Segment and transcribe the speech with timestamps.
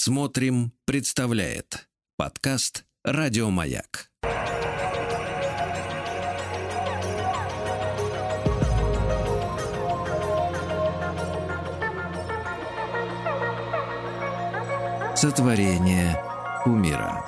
[0.00, 4.12] Смотрим, представляет подкаст Радиомаяк.
[15.16, 16.16] Сотворение
[16.64, 17.24] умира.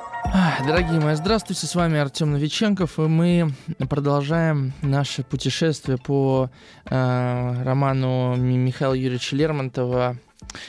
[0.65, 3.53] Дорогие мои, здравствуйте, с вами Артем Новиченков, и мы
[3.89, 6.51] продолжаем наше путешествие по
[6.85, 10.17] э, роману Михаила Юрьевича Лермонтова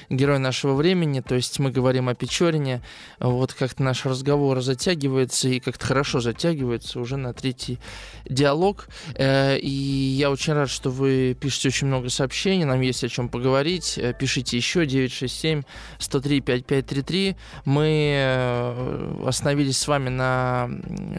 [0.09, 2.81] герой нашего времени, то есть мы говорим о Печорине,
[3.19, 7.79] вот как-то наш разговор затягивается и как-то хорошо затягивается уже на третий
[8.25, 13.09] диалог, э, и я очень рад, что вы пишете очень много сообщений, нам есть о
[13.09, 15.63] чем поговорить, э, пишите еще 967
[15.99, 20.69] 103 5533, мы э, остановились с вами на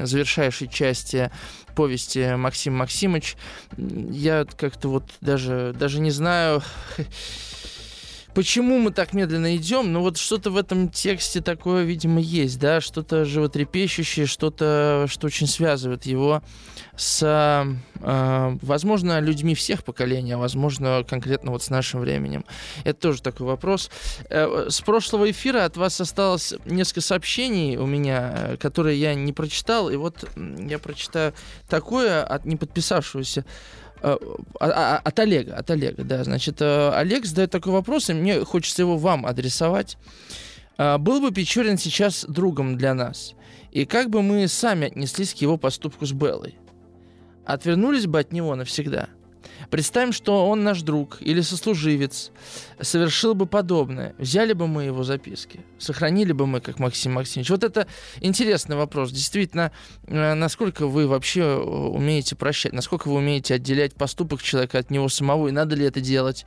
[0.02, 1.30] завершающей части
[1.74, 3.36] повести Максим Максимыч.
[3.76, 6.62] Я как-то вот даже, даже не знаю,
[8.34, 9.92] Почему мы так медленно идем?
[9.92, 15.46] Ну вот что-то в этом тексте такое, видимо, есть, да, что-то животрепещущее, что-то, что очень
[15.46, 16.42] связывает его
[16.96, 17.22] с,
[18.00, 22.46] э, возможно, людьми всех поколений, а возможно, конкретно вот с нашим временем.
[22.84, 23.90] Это тоже такой вопрос.
[24.30, 29.34] Э, с прошлого эфира от вас осталось несколько сообщений у меня, э, которые я не
[29.34, 31.34] прочитал, и вот я прочитаю
[31.68, 33.44] такое от неподписавшегося
[34.02, 34.18] а,
[34.60, 36.24] а, от Олега, от Олега, да.
[36.24, 39.96] Значит, э, Олег задает такой вопрос, и мне хочется его вам адресовать.
[40.78, 43.34] Был бы Печорин сейчас другом для нас?
[43.70, 46.56] И как бы мы сами отнеслись к его поступку с Беллой?
[47.44, 49.08] Отвернулись бы от него навсегда–
[49.70, 52.30] Представим, что он наш друг или сослуживец,
[52.80, 54.14] совершил бы подобное.
[54.18, 57.50] Взяли бы мы его записки, сохранили бы мы, как Максим Максимович.
[57.50, 57.86] Вот это
[58.20, 59.10] интересный вопрос.
[59.12, 59.72] Действительно,
[60.06, 65.08] э, насколько вы вообще э, умеете прощать, насколько вы умеете отделять поступок человека от него
[65.08, 66.44] самого, и надо ли это делать.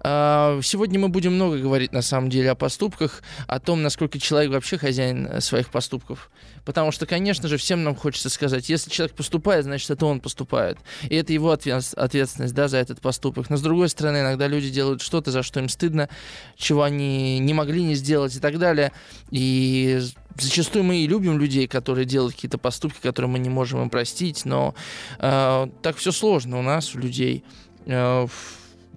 [0.00, 4.52] А, сегодня мы будем много говорить, на самом деле, о поступках, о том, насколько человек
[4.52, 6.30] вообще хозяин э, своих поступков.
[6.64, 10.78] Потому что, конечно же, всем нам хочется сказать, если человек поступает, значит, это он поступает.
[11.08, 13.50] И это его ответственность, да, за этот поступок.
[13.50, 16.08] Но, с другой стороны, иногда люди делают что-то, за что им стыдно,
[16.56, 18.92] чего они не могли не сделать и так далее.
[19.30, 20.00] И
[20.36, 24.44] зачастую мы и любим людей, которые делают какие-то поступки, которые мы не можем им простить,
[24.44, 24.74] но
[25.18, 27.44] э, так все сложно у нас, у людей.
[27.86, 28.26] Э,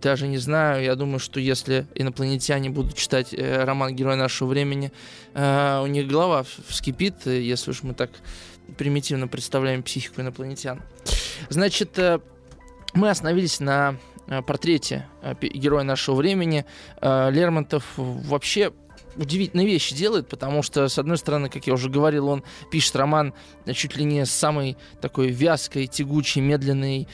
[0.01, 4.91] даже не знаю, я думаю, что если инопланетяне будут читать э, роман «Герой нашего времени»,
[5.33, 8.09] э, у них голова вскипит, э, если уж мы так
[8.77, 10.81] примитивно представляем психику инопланетян.
[11.49, 12.19] Значит, э,
[12.93, 13.95] мы остановились на
[14.27, 16.65] э, портрете э, героя нашего времени.
[17.01, 18.71] Лермонтов вообще
[19.15, 23.33] удивительные вещи делает, потому что, с одной стороны, как я уже говорил, он пишет роман
[23.73, 27.07] чуть ли не с самой такой вязкой, тягучей, медленной,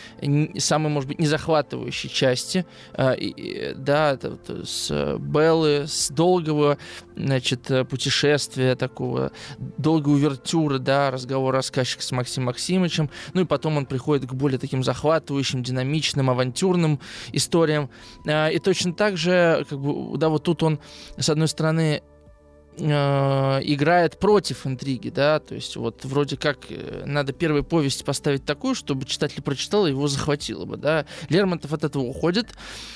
[0.58, 4.18] самой, может быть, незахватывающей части, э, да,
[4.63, 6.78] с Беллы, с долгого,
[7.16, 9.31] значит, путешествия такого,
[9.78, 14.59] долгой увертюры, да, разговор рассказчика с Максимом Максимовичем, ну и потом он приходит к более
[14.59, 17.00] таким захватывающим, динамичным, авантюрным
[17.31, 17.90] историям,
[18.25, 20.79] э, и точно так же, как бы, да, вот тут он,
[21.18, 21.86] с одной стороны, э,
[22.77, 28.75] играет против интриги, да, то есть вот вроде как э, надо первой повесть поставить такую,
[28.75, 31.05] чтобы читатель прочитал и его захватило бы, да.
[31.29, 32.47] Лермонтов от этого уходит,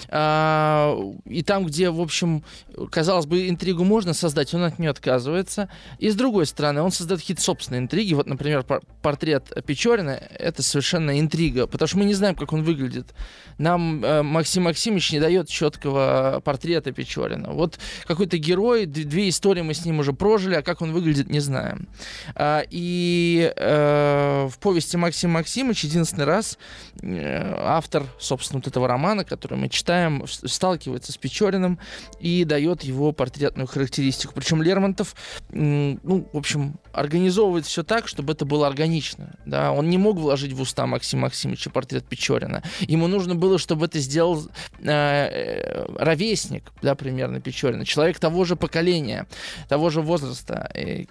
[0.10, 2.44] а, и там, где, в общем,
[2.92, 7.22] казалось бы, интригу можно создать, он от нее отказывается, и с другой стороны, он создает
[7.22, 8.64] какие-то собственные интриги, вот, например,
[9.02, 13.16] портрет Печорина, это совершенно интрига, потому что мы не знаем, как он выглядит.
[13.58, 17.52] Нам э, Максим Максимович не дает четкого портрета Печорина.
[17.52, 21.40] Вот какой-то герой, две истории мы с ним уже прожили, а как он выглядит, не
[21.40, 21.88] знаем.
[22.36, 26.58] А, и э, в повести Максим Максимович единственный раз
[27.02, 31.80] э, автор, собственно, вот этого романа, который мы читаем, сталкивается с Печориным
[32.20, 34.34] и дает его портретную характеристику.
[34.34, 35.16] Причем Лермонтов,
[35.50, 39.36] ну, в общем, организовывает все так, чтобы это было органично.
[39.46, 39.72] Да?
[39.72, 42.64] Он не мог вложить в уста Максима Максимовича портрет Печорина.
[42.82, 44.48] Ему нужно было, чтобы это сделал
[44.80, 49.28] э, э ровесник, да, примерно Печорина, человек того же поколения
[49.68, 51.08] того же возраста, и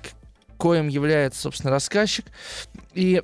[0.56, 2.26] коим является, собственно, рассказчик.
[2.94, 3.22] И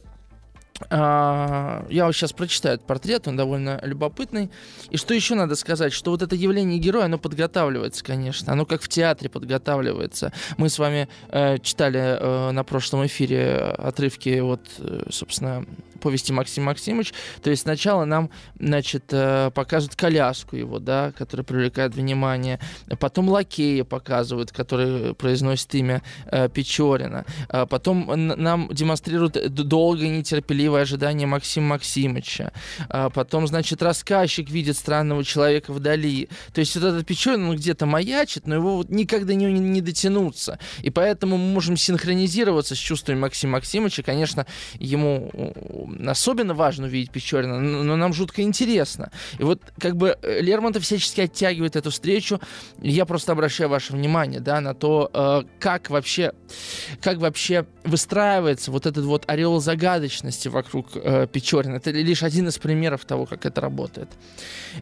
[0.91, 4.51] я вот сейчас прочитаю этот портрет, он довольно любопытный.
[4.91, 8.83] И что еще надо сказать, что вот это явление героя, оно подготавливается, конечно, оно как
[8.83, 10.33] в театре подготавливается.
[10.57, 15.65] Мы с вами э, читали э, на прошлом эфире отрывки вот, э, собственно,
[15.97, 17.13] повести Максим Максимович.
[17.43, 22.61] То есть сначала нам, значит, э, показывают коляску его, да, которая привлекает внимание.
[22.99, 27.25] Потом лакея показывают, который произносит имя э, Печорина.
[27.49, 32.53] А потом нам демонстрируют долгое нетерпеливое ожидание Максима Максимовича.
[32.89, 36.29] А потом, значит, рассказчик видит странного человека вдали.
[36.53, 40.59] То есть вот этот Печорин, он где-то маячит, но его вот никогда не, не дотянуться.
[40.83, 44.03] И поэтому мы можем синхронизироваться с чувствами Максима Максимовича.
[44.03, 44.47] Конечно,
[44.79, 45.31] ему
[46.07, 49.11] особенно важно увидеть Печорина, но нам жутко интересно.
[49.39, 52.41] И вот как бы э, Лермонтов всячески оттягивает эту встречу.
[52.81, 56.33] Я просто обращаю ваше внимание, да, на то, э, как вообще,
[57.01, 61.77] как вообще выстраивается вот этот вот орел загадочности вокруг э, Печорина.
[61.77, 64.09] Это лишь один из примеров того, как это работает.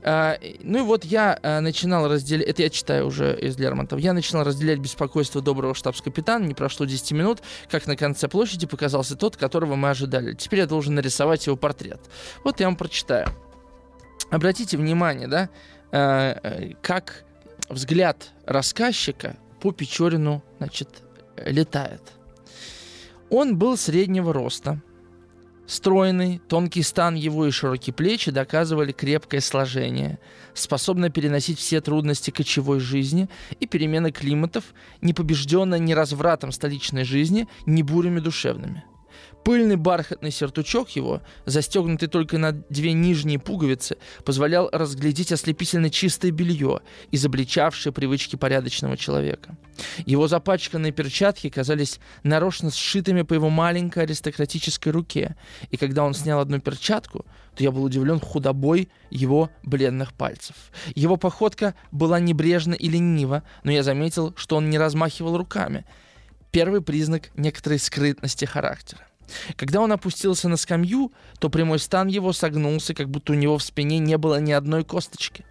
[0.03, 4.79] Ну и вот я начинал разделять, это я читаю уже из Лермонтова, я начинал разделять
[4.79, 9.91] беспокойство доброго штабс-капитана, не прошло 10 минут, как на конце площади показался тот, которого мы
[9.91, 10.35] ожидали.
[10.35, 12.01] Теперь я должен нарисовать его портрет.
[12.45, 13.29] Вот я вам прочитаю.
[14.31, 15.51] Обратите внимание, да,
[15.93, 17.25] э, э, как
[17.69, 20.89] взгляд рассказчика по Печорину, значит,
[21.37, 22.03] летает.
[23.31, 24.81] Он был среднего роста,
[25.67, 30.19] Стройный, тонкий стан его и широкие плечи доказывали крепкое сложение,
[30.53, 33.31] способное переносить все трудности кочевой жизни
[33.61, 34.65] и перемены климатов,
[35.01, 38.85] не побежденное ни развратом столичной жизни, ни бурями душевными–
[39.45, 46.81] Пыльный бархатный сертучок его, застегнутый только на две нижние пуговицы, позволял разглядеть ослепительно чистое белье,
[47.13, 49.59] изобличавшее привычки порядочного человека.
[50.07, 55.37] Его запачканные перчатки казались нарочно сшитыми по его маленькой аристократической руке,
[55.71, 60.57] и когда он снял одну перчатку, то я был удивлен худобой его бледных пальцев.
[60.95, 65.85] Его походка была небрежна и ленива, но я заметил, что он не размахивал руками.
[66.51, 69.07] Первый признак некоторой скрытности характера.
[69.57, 73.63] Когда он опустился на скамью, то прямой стан его согнулся, как будто у него в
[73.63, 75.45] спине не было ни одной косточки.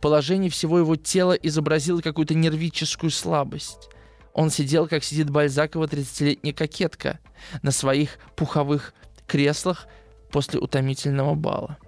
[0.00, 3.88] Положение всего его тела изобразило какую-то нервическую слабость.
[4.32, 7.18] Он сидел, как сидит Бальзакова 30-летняя кокетка,
[7.62, 8.94] на своих пуховых
[9.26, 9.86] креслах
[10.30, 11.78] после утомительного бала.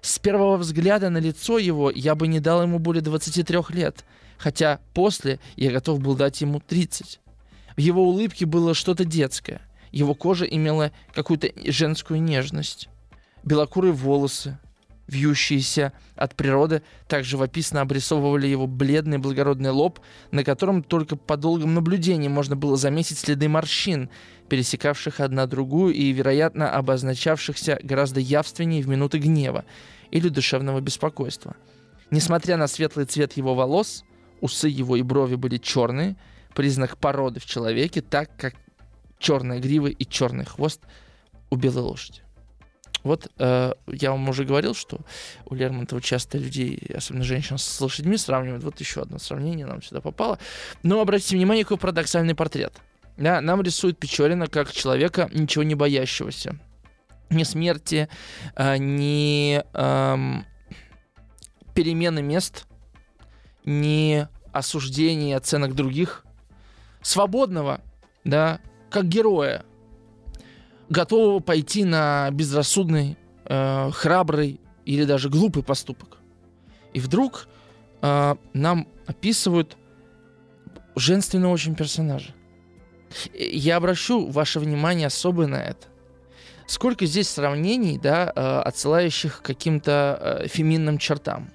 [0.00, 4.04] С первого взгляда на лицо его я бы не дал ему более 23 лет,
[4.38, 7.20] хотя после я готов был дать ему 30.
[7.76, 9.60] В его улыбке было что-то детское–
[9.96, 12.90] его кожа имела какую-то женскую нежность.
[13.44, 14.58] Белокурые волосы,
[15.06, 20.00] вьющиеся от природы, так живописно обрисовывали его бледный благородный лоб,
[20.32, 24.10] на котором только по долгом наблюдении можно было заметить следы морщин,
[24.50, 29.64] пересекавших одна другую и, вероятно, обозначавшихся гораздо явственнее в минуты гнева
[30.10, 31.56] или душевного беспокойства.
[32.10, 34.04] Несмотря на светлый цвет его волос,
[34.42, 36.16] усы его и брови были черные,
[36.54, 38.54] признак породы в человеке, так как
[39.18, 40.80] черная грива и черный хвост
[41.50, 42.22] у белой лошади.
[43.06, 44.98] Вот э, я вам уже говорил, что
[45.44, 48.64] у Лермонтова часто людей, особенно женщин, с лошадьми сравнивают.
[48.64, 50.40] Вот еще одно сравнение нам сюда попало.
[50.82, 52.72] Но обратите внимание, какой парадоксальный портрет.
[53.16, 56.58] Да, нам рисует Печорина как человека, ничего не боящегося.
[57.30, 58.08] Ни смерти,
[58.56, 60.42] э, ни э,
[61.74, 62.66] перемены мест,
[63.64, 66.24] ни осуждений и оценок других.
[67.02, 67.80] Свободного,
[68.24, 68.60] да,
[68.96, 69.62] как героя,
[70.88, 76.16] готового пойти на безрассудный, э, храбрый или даже глупый поступок.
[76.94, 77.46] И вдруг
[78.00, 79.76] э, нам описывают
[80.94, 82.34] женственного очень персонажа.
[83.34, 85.88] Я обращу ваше внимание особо на это.
[86.66, 91.50] Сколько здесь сравнений, да, э, отсылающих к каким-то э, феминным чертам.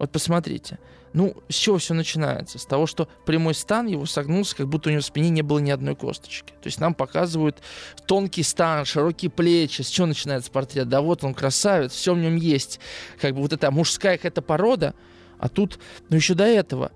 [0.00, 0.80] Вот посмотрите.
[1.16, 2.58] Ну, с чего все начинается?
[2.58, 5.60] С того, что прямой стан его согнулся, как будто у него в спине не было
[5.60, 6.50] ни одной косточки.
[6.60, 7.62] То есть нам показывают
[8.06, 9.80] тонкий стан, широкие плечи.
[9.80, 10.90] С чего начинается портрет?
[10.90, 12.80] Да вот он красавец, все в нем есть.
[13.18, 14.92] Как бы вот эта мужская какая-то порода,
[15.38, 15.78] а тут,
[16.10, 16.92] ну еще до этого,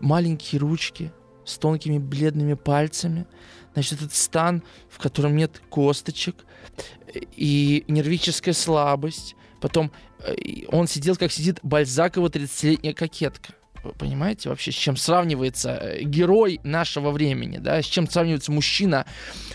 [0.00, 1.12] маленькие ручки
[1.46, 3.26] с тонкими бледными пальцами.
[3.72, 6.36] Значит, этот стан, в котором нет косточек,
[7.14, 10.34] и нервическая слабость, Потом э,
[10.68, 13.54] он сидел, как сидит Бальзакова 30-летняя кокетка.
[13.84, 19.06] Вы понимаете вообще, с чем сравнивается э, герой нашего времени, да, с чем сравнивается мужчина,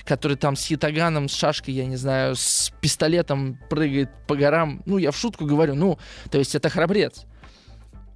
[0.05, 4.81] который там с ятаганом, с шашкой, я не знаю, с пистолетом прыгает по горам.
[4.85, 5.99] Ну, я в шутку говорю, ну,
[6.31, 7.25] то есть это храбрец.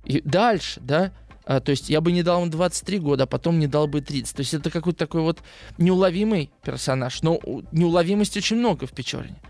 [0.06, 1.12] И дальше, да,
[1.44, 4.00] а, то есть я бы не дал ему 23 года, а потом не дал бы
[4.00, 4.34] 30.
[4.34, 5.40] То есть это какой-то такой вот
[5.78, 7.40] неуловимый персонаж, но
[7.74, 9.42] неуловимости очень много в Печорине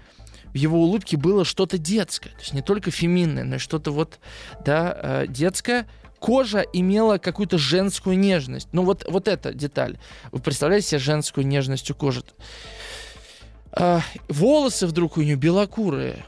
[0.53, 2.29] в его улыбке было что-то детское.
[2.29, 4.19] То есть не только феминное, но и что-то вот,
[4.65, 5.87] да, э, детское.
[6.19, 8.67] Кожа имела какую-то женскую нежность.
[8.73, 9.97] Ну вот, вот эта деталь.
[10.31, 12.23] Вы представляете себе женскую нежность у кожи?
[13.71, 16.23] А, волосы вдруг у нее белокурые.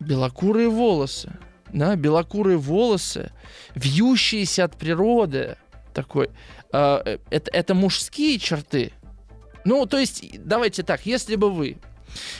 [0.00, 1.38] Белокурые волосы.
[1.72, 3.32] Да, белокурые волосы,
[3.74, 5.56] вьющиеся от природы.
[5.94, 6.28] Такой.
[6.72, 8.92] А, э, это, это мужские черты.
[9.64, 11.78] Ну, то есть, давайте так, если бы вы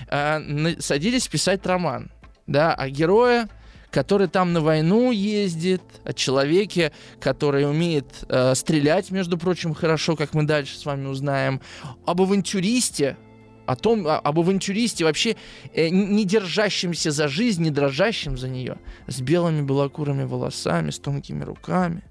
[0.09, 0.41] а,
[0.79, 2.11] садились писать роман,
[2.47, 3.49] да, о герое,
[3.91, 10.35] который там на войну ездит, о человеке, который умеет э, стрелять, между прочим, хорошо, как
[10.35, 11.63] мы дальше с вами узнаем,
[12.05, 13.17] об авантюристе,
[13.65, 15.37] о том, об авантюристе, вообще
[15.73, 21.43] э, не держащемся за жизнь, не дрожащем за нее, с белыми белокурыми волосами, с тонкими
[21.43, 22.03] руками.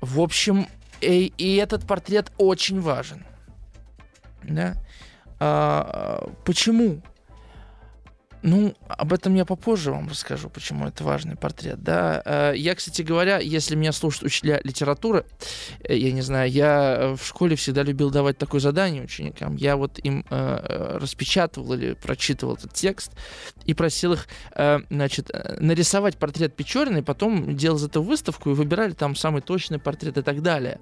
[0.00, 0.68] В общем,
[1.00, 3.24] э, и этот портрет очень важен.
[4.44, 4.76] Да?
[5.40, 7.00] А, почему?
[8.42, 11.82] Ну, об этом я попозже вам расскажу, почему это важный портрет.
[11.82, 15.26] Да, а, я, кстати говоря, если меня слушают учителя литературы,
[15.84, 19.56] э, я не знаю, я в школе всегда любил давать такое задание ученикам.
[19.56, 23.12] Я вот им э, распечатывал или прочитывал этот текст
[23.66, 28.54] и просил их, э, значит, нарисовать портрет Печорина, и потом делал из этого выставку и
[28.54, 30.80] выбирали там самый точный портрет и так далее.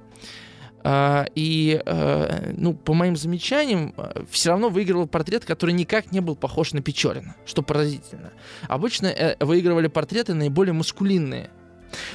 [0.85, 6.21] А, и, э, ну, по моим замечаниям, э, все равно выигрывал портрет, который никак не
[6.21, 8.33] был похож на Печорина, что поразительно.
[8.69, 11.51] Обычно э, выигрывали портреты наиболее маскулинные.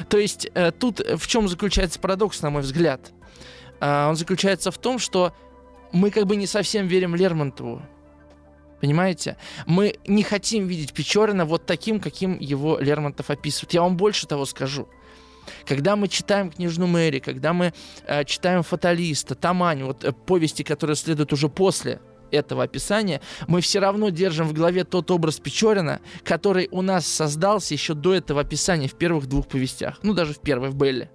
[0.07, 3.11] То есть тут в чем заключается парадокс, на мой взгляд?
[3.79, 5.33] А, он заключается в том, что
[5.91, 7.81] мы как бы не совсем верим Лермонтову.
[8.79, 9.37] Понимаете?
[9.65, 13.73] Мы не хотим видеть Печорина вот таким, каким его Лермонтов описывает.
[13.73, 14.87] Я вам больше того скажу.
[15.65, 17.73] Когда мы читаем «Княжну Мэри», когда мы
[18.05, 21.99] э, читаем «Фаталиста», «Тамань», вот э, повести, которые следуют уже после
[22.31, 27.73] этого описания, мы все равно держим в голове тот образ Печорина, который у нас создался
[27.73, 31.11] еще до этого описания в первых двух повестях, ну даже в первой, в Белле.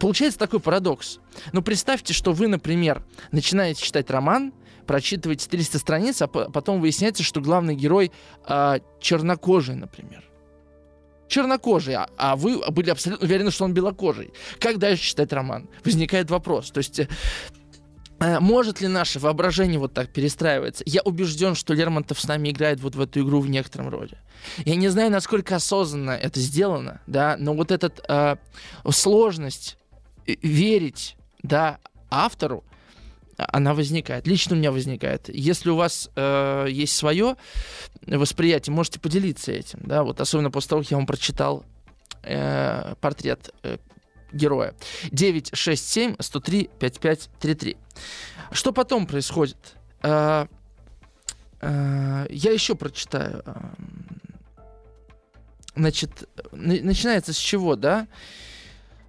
[0.00, 1.18] Получается такой парадокс.
[1.52, 4.54] Ну, представьте, что вы, например, начинаете читать роман,
[4.86, 8.10] прочитываете 300 страниц, а потом выясняется, что главный герой
[8.48, 10.29] э, чернокожий, например
[11.30, 14.32] чернокожий, а, а вы были абсолютно уверены, что он белокожий.
[14.58, 15.68] Как дальше читать роман?
[15.84, 16.70] Возникает вопрос.
[16.70, 17.08] То есть э,
[18.18, 20.82] э, может ли наше воображение вот так перестраиваться?
[20.86, 24.18] Я убежден, что Лермонтов с нами играет вот в эту игру в некотором роде.
[24.64, 27.92] Я не знаю, насколько осознанно это сделано, да, но вот эта
[28.84, 29.78] э, сложность
[30.26, 31.78] э, верить, да,
[32.10, 32.64] автору,
[33.48, 34.26] она возникает.
[34.26, 35.28] Лично у меня возникает.
[35.28, 37.36] Если у вас э, есть свое
[38.06, 39.80] восприятие, можете поделиться этим.
[39.82, 40.02] Да?
[40.02, 41.64] Вот особенно после того, как я вам прочитал
[42.22, 43.78] э, портрет э,
[44.32, 44.74] героя.
[45.12, 47.76] 967 103 5533.
[48.52, 49.76] Что потом происходит?
[50.02, 50.46] Э,
[51.60, 53.44] э, я еще прочитаю.
[55.76, 58.06] Значит, начинается с чего, да?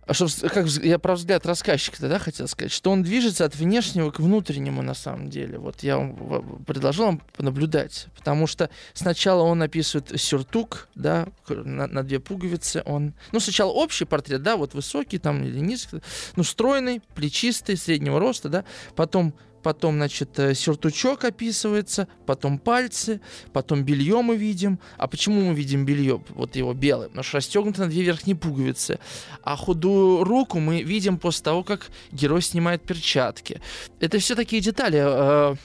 [0.08, 4.10] А что, как я про взгляд рассказчика да, хотел сказать, что он движется от внешнего
[4.12, 5.60] к внутреннему на самом деле.
[5.60, 12.04] Вот я вам предложил вам понаблюдать, потому что сначала он описывает сюртук, да, на, на
[12.04, 12.82] две пуговицы.
[12.86, 16.02] Он, ну сначала общий портрет, да, вот высокий там или низкий,
[16.36, 18.66] ну стройный, плечистый, среднего роста, да,
[18.96, 23.22] потом потом, значит, э, сюртучок описывается, потом пальцы,
[23.54, 24.80] потом белье мы видим.
[24.98, 26.24] А почему мы видим белье?
[26.30, 29.00] Вот его белое, потому что расстегнуто на две верхние пуговицы.
[29.44, 33.62] А худую руку мы видим после того, как герой снимает перчатки.
[34.00, 35.02] Это все такие детали.
[35.02, 35.56] Э,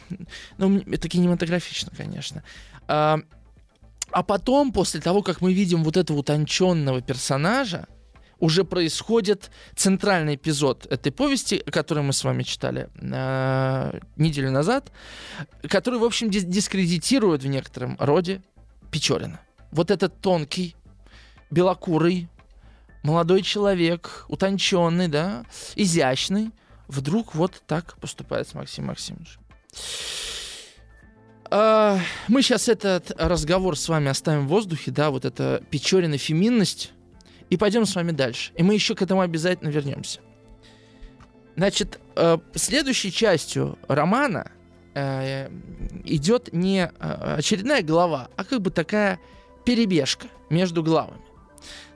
[0.59, 2.43] ну, это кинематографично, конечно.
[2.89, 3.21] А,
[4.11, 7.87] а потом, после того, как мы видим вот этого утонченного персонажа,
[8.39, 14.93] уже происходит центральный эпизод этой повести, которую мы с вами читали э, неделю назад,
[15.69, 18.43] который, в общем, дискредитирует в некотором роде
[18.91, 19.41] Печорина.
[19.71, 20.77] Вот этот тонкий,
[21.51, 22.29] белокурый,
[23.03, 26.51] молодой человек, утонченный, да, изящный,
[26.89, 29.41] вдруг вот так поступает с Максимом Максимовичем.
[31.49, 36.91] Uh, мы сейчас этот разговор с вами оставим в воздухе, да, вот эта Печорина феминность,
[37.51, 38.53] и пойдем с вами дальше.
[38.57, 40.21] И мы еще к этому обязательно вернемся.
[41.57, 44.51] Значит, э, следующей частью романа
[44.95, 45.49] э,
[46.05, 49.19] идет не э, очередная глава, а как бы такая
[49.65, 51.23] перебежка между главами.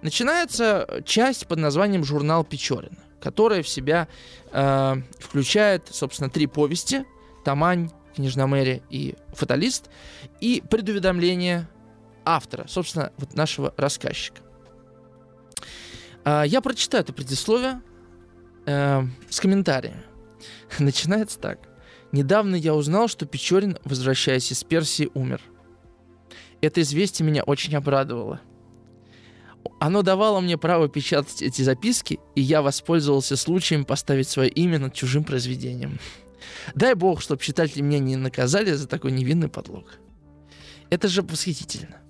[0.02, 4.08] Начинается часть под названием «Журнал Печорина», которая в себя
[4.50, 7.04] включает, собственно, три повести
[7.44, 9.90] «Тамань», «Княжна Мэри» и «Фаталист»,
[10.40, 11.68] и предуведомление
[12.24, 14.40] автора, собственно, вот нашего рассказчика.
[16.24, 17.80] А, я прочитаю это предисловие
[18.66, 20.02] э, с комментариями.
[20.78, 21.58] Начинается так.
[22.12, 25.40] Недавно я узнал, что Печорин, возвращаясь из Персии, умер.
[26.60, 28.40] Это известие меня очень обрадовало.
[29.78, 34.94] Оно давало мне право печатать эти записки, и я воспользовался случаем поставить свое имя над
[34.94, 35.98] чужим произведением.
[36.74, 39.98] Дай бог, чтобы читатели меня не наказали за такой невинный подлог.
[40.88, 42.00] Это же восхитительно.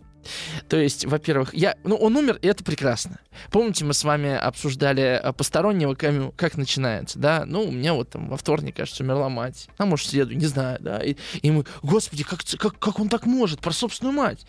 [0.68, 3.18] То есть, во-первых, я, ну, он умер, и это прекрасно.
[3.50, 7.44] Помните, мы с вами обсуждали э, постороннего Камю, как начинается, да?
[7.46, 9.68] Ну, у меня вот там во вторник, кажется, умерла мать.
[9.78, 10.98] А может, в среду, не знаю, да?
[10.98, 14.46] И, и мы, господи, как, как, как он так может про собственную мать?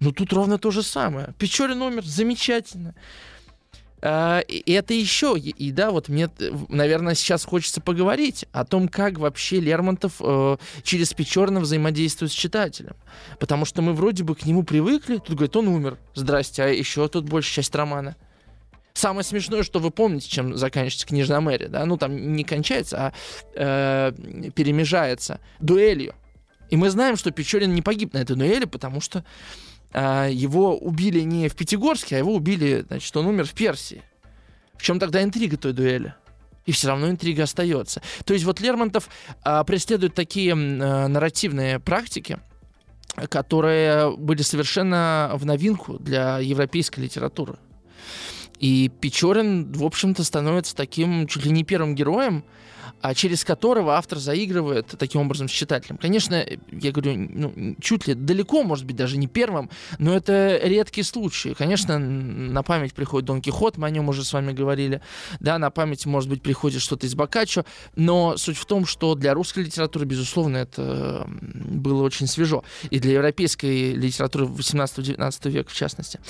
[0.00, 1.34] Ну, тут ровно то же самое.
[1.38, 2.94] Печорин умер, замечательно.
[4.06, 6.28] А, и это еще, и да, вот мне,
[6.68, 12.96] наверное, сейчас хочется поговорить о том, как вообще Лермонтов э, через Печорина взаимодействует с читателем.
[13.40, 17.08] Потому что мы вроде бы к нему привыкли, тут говорит, он умер, здрасте, а еще
[17.08, 18.14] тут большая часть романа.
[18.92, 23.12] Самое смешное, что вы помните, чем заканчивается книжная мэрия, да, ну там не кончается, а
[23.54, 24.12] э,
[24.54, 26.14] перемежается дуэлью.
[26.68, 29.24] И мы знаем, что Печорин не погиб на этой дуэли, потому что
[29.94, 34.02] а, его убили не в Пятигорске, а его убили, значит, он умер в Персии.
[34.76, 36.14] В чем тогда интрига той дуэли?
[36.66, 38.02] И все равно интрига остается.
[38.24, 39.08] То есть вот Лермонтов
[39.42, 42.38] а, преследует такие а, нарративные практики,
[43.28, 47.56] которые были совершенно в новинку для европейской литературы.
[48.58, 52.44] И Печорин, в общем-то, становится таким чуть ли не первым героем,
[53.14, 55.98] через которого автор заигрывает таким образом с читателем.
[55.98, 61.02] Конечно, я говорю, ну, чуть ли далеко, может быть, даже не первым, но это редкий
[61.02, 61.54] случай.
[61.54, 65.00] Конечно, на память приходит Дон Кихот, мы о нем уже с вами говорили,
[65.40, 67.64] да, на память, может быть, приходит что-то из Бокаччо,
[67.96, 73.12] но суть в том, что для русской литературы, безусловно, это было очень свежо, и для
[73.14, 76.20] европейской литературы 18-19 века в частности.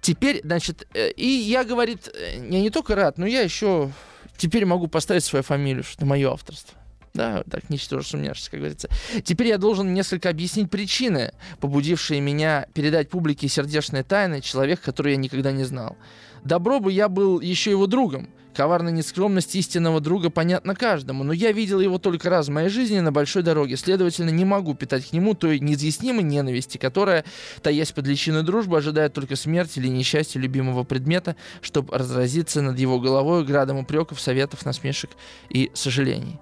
[0.00, 3.90] Теперь, значит, э, и я, говорит, я не только рад, но я еще
[4.36, 6.78] Теперь могу поставить свою фамилию, что это мое авторство.
[7.14, 8.88] Да, так ничтоже сумняшься, как говорится.
[9.22, 15.16] Теперь я должен несколько объяснить причины, побудившие меня передать публике сердечные тайны человека, который я
[15.16, 15.96] никогда не знал.
[16.42, 18.28] Добро бы я был еще его другом.
[18.54, 23.00] Коварная нескромность истинного друга понятна каждому, но я видел его только раз в моей жизни
[23.00, 27.24] на большой дороге, следовательно, не могу питать к нему той неизъяснимой ненависти, которая,
[27.62, 33.00] таясь под личиной дружбы, ожидает только смерти или несчастья любимого предмета, чтобы разразиться над его
[33.00, 35.10] головой градом упреков, советов, насмешек
[35.48, 36.38] и сожалений.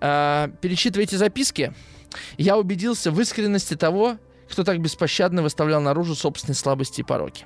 [0.00, 1.74] А, перечитывая эти записки,
[2.38, 4.16] я убедился в искренности того,
[4.50, 7.44] кто так беспощадно выставлял наружу собственные слабости и пороки.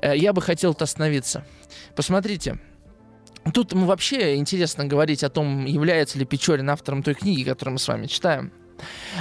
[0.00, 1.44] Э, я бы хотел остановиться.
[1.94, 2.58] Посмотрите,
[3.54, 7.78] Тут мы вообще интересно говорить о том, является ли Печорин автором той книги, которую мы
[7.78, 8.52] с вами читаем.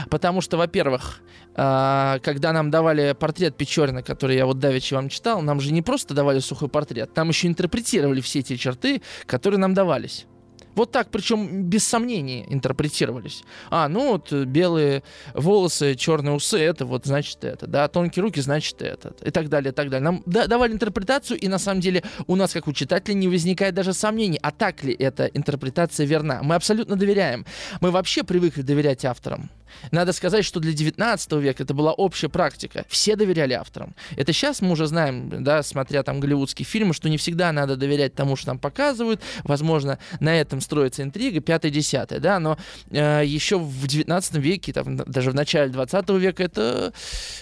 [0.10, 1.22] Потому что, во-первых,
[1.56, 5.82] э, когда нам давали портрет Печорина, который я вот давеча вам читал, нам же не
[5.82, 10.28] просто давали сухой портрет, нам еще интерпретировали все эти черты, которые нам давались.
[10.76, 13.44] Вот так, причем без сомнений интерпретировались.
[13.70, 15.04] А, ну вот э, белые
[15.34, 19.72] волосы, черные усы, это вот значит это, да, тонкие руки, значит это, и так далее,
[19.72, 20.04] и так далее.
[20.04, 23.94] Нам давали интерпретацию, и на самом деле у нас, как у читателя, не возникает даже
[23.94, 26.42] сомнений, а так ли эта интерпретация верна.
[26.44, 27.46] Мы абсолютно доверяем.
[27.82, 29.50] Мы вообще привыкли доверять авторам.
[29.92, 32.86] Надо сказать, что для 19 века это была общая практика.
[32.88, 33.96] Все доверяли авторам.
[34.16, 38.16] Это сейчас мы уже знаем, да, смотря там голливудские фильмы, что не всегда надо доверять
[38.16, 39.22] тому, что нам показывают.
[39.44, 42.58] Возможно, на этом строится интрига, 5-10, да, но
[42.92, 46.94] э, еще в 19 веке, там, даже в начале 20 века это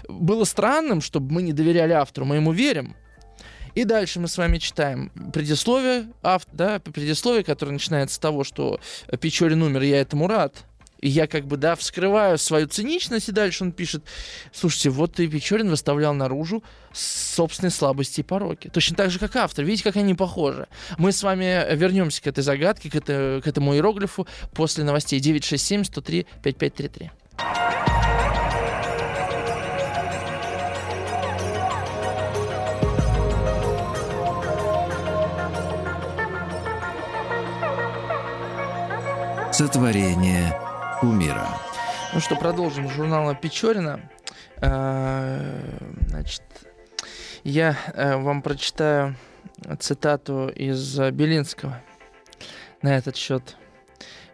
[0.08, 2.96] было странным, чтобы мы не доверяли автору, мы ему верим.
[3.78, 8.80] И дальше мы с вами читаем предисловие, авт, да, предисловие, которое начинается с того, что
[9.22, 10.66] Печорин умер, я этому рад.
[11.00, 14.04] И я как бы, да, вскрываю свою циничность, и дальше он пишет,
[14.52, 18.70] слушайте, вот и Печорин выставлял наружу собственные слабости и пороки.
[18.70, 19.64] Точно так же, как автор.
[19.64, 20.68] Видите, как они похожи.
[20.98, 25.84] Мы с вами вернемся к этой загадке, к, это, к этому иероглифу после новостей 967
[25.84, 27.12] 103 5533.
[39.52, 40.67] Сотворение
[41.00, 41.48] кумира.
[42.14, 44.10] Ну что, продолжим журнала Печорина.
[44.62, 45.60] А,
[46.08, 46.42] значит,
[47.44, 49.16] я э, вам прочитаю
[49.80, 51.82] цитату из Белинского
[52.82, 53.56] на этот счет.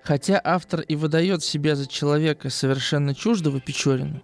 [0.04, 4.22] Хотя автор и выдает себя за человека совершенно чуждого Печорину,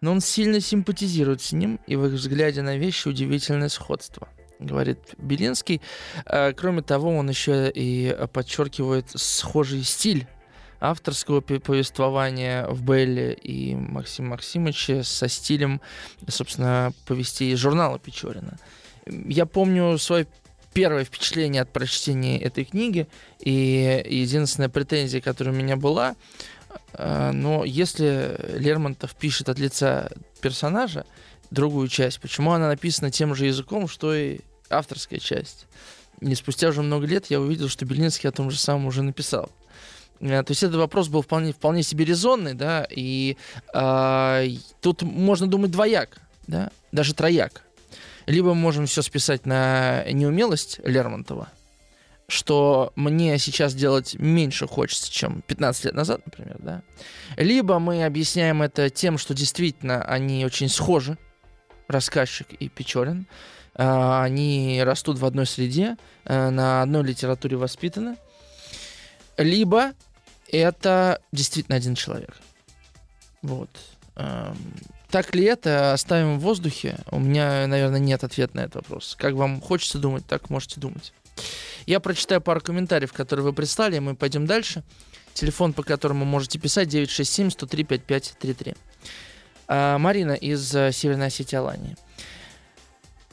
[0.00, 4.98] но он сильно симпатизирует с ним, и в их взгляде на вещи удивительное сходство говорит
[5.18, 5.82] Белинский.
[6.56, 10.26] Кроме того, он еще и подчеркивает схожий стиль
[10.80, 15.80] авторского повествования в Белле и Максима Максимовича со стилем,
[16.28, 18.58] собственно, повестей из журнала Печорина.
[19.06, 20.26] Я помню свое
[20.72, 23.08] первое впечатление от прочтения этой книги,
[23.40, 26.16] и единственная претензия, которая у меня была,
[26.92, 30.10] э, но если Лермонтов пишет от лица
[30.42, 31.06] персонажа
[31.50, 35.66] другую часть, почему она написана тем же языком, что и авторская часть?
[36.20, 39.50] И спустя уже много лет я увидел, что Белинский о том же самом уже написал.
[40.20, 43.36] Э, то есть этот вопрос был вполне, вполне себе резонный, да, и
[43.74, 44.48] э,
[44.80, 47.62] тут можно думать двояк, да, даже трояк.
[48.26, 51.48] Либо мы можем все списать на неумелость Лермонтова,
[52.28, 56.82] что мне сейчас делать меньше хочется, чем 15 лет назад, например, да.
[57.36, 61.16] Либо мы объясняем это тем, что действительно они очень схожи,
[61.88, 63.26] рассказчик и Печорин.
[63.74, 68.16] Э, они растут в одной среде, э, на одной литературе воспитаны.
[69.36, 69.92] Либо
[70.50, 72.36] это действительно один человек.
[73.42, 73.70] Вот.
[74.16, 74.56] Эм,
[75.10, 76.98] так ли это, оставим в воздухе.
[77.10, 79.16] У меня, наверное, нет ответа на этот вопрос.
[79.18, 81.12] Как вам хочется думать, так можете думать.
[81.86, 84.82] Я прочитаю пару комментариев, которые вы прислали, и мы пойдем дальше.
[85.34, 88.76] Телефон, по которому можете писать, 967-103-5533.
[89.68, 91.96] А, Марина из э, Северной Осетии Алании.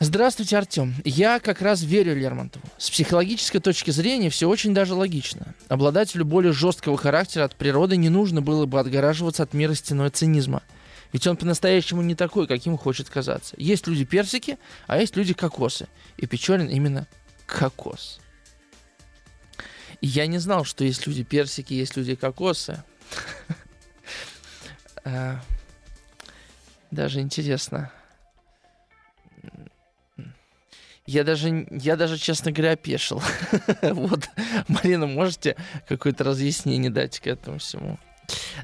[0.03, 0.95] Здравствуйте, Артем.
[1.05, 2.65] Я как раз верю Лермонтову.
[2.77, 5.55] С психологической точки зрения все очень даже логично.
[5.69, 10.61] Обладателю более жесткого характера от природы не нужно было бы отгораживаться от мира стеной цинизма.
[11.13, 13.55] Ведь он по-настоящему не такой, каким хочет казаться.
[13.57, 15.87] Есть люди персики, а есть люди кокосы.
[16.17, 17.07] И Печорин именно
[17.45, 18.19] кокос.
[20.01, 22.83] Я не знал, что есть люди персики, есть люди кокосы.
[25.05, 25.37] Э,
[26.91, 27.89] даже интересно.
[31.05, 33.21] Я даже, я даже, честно говоря, опешил.
[33.81, 34.29] вот,
[34.69, 37.99] Марина, можете какое-то разъяснение дать к этому всему?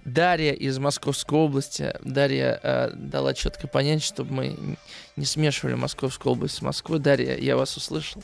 [0.05, 1.93] Дарья из Московской области.
[2.01, 4.77] Дарья э, дала четко понять, чтобы мы
[5.17, 6.99] не смешивали Московскую область с Москвой.
[6.99, 8.23] Дарья, я вас услышал.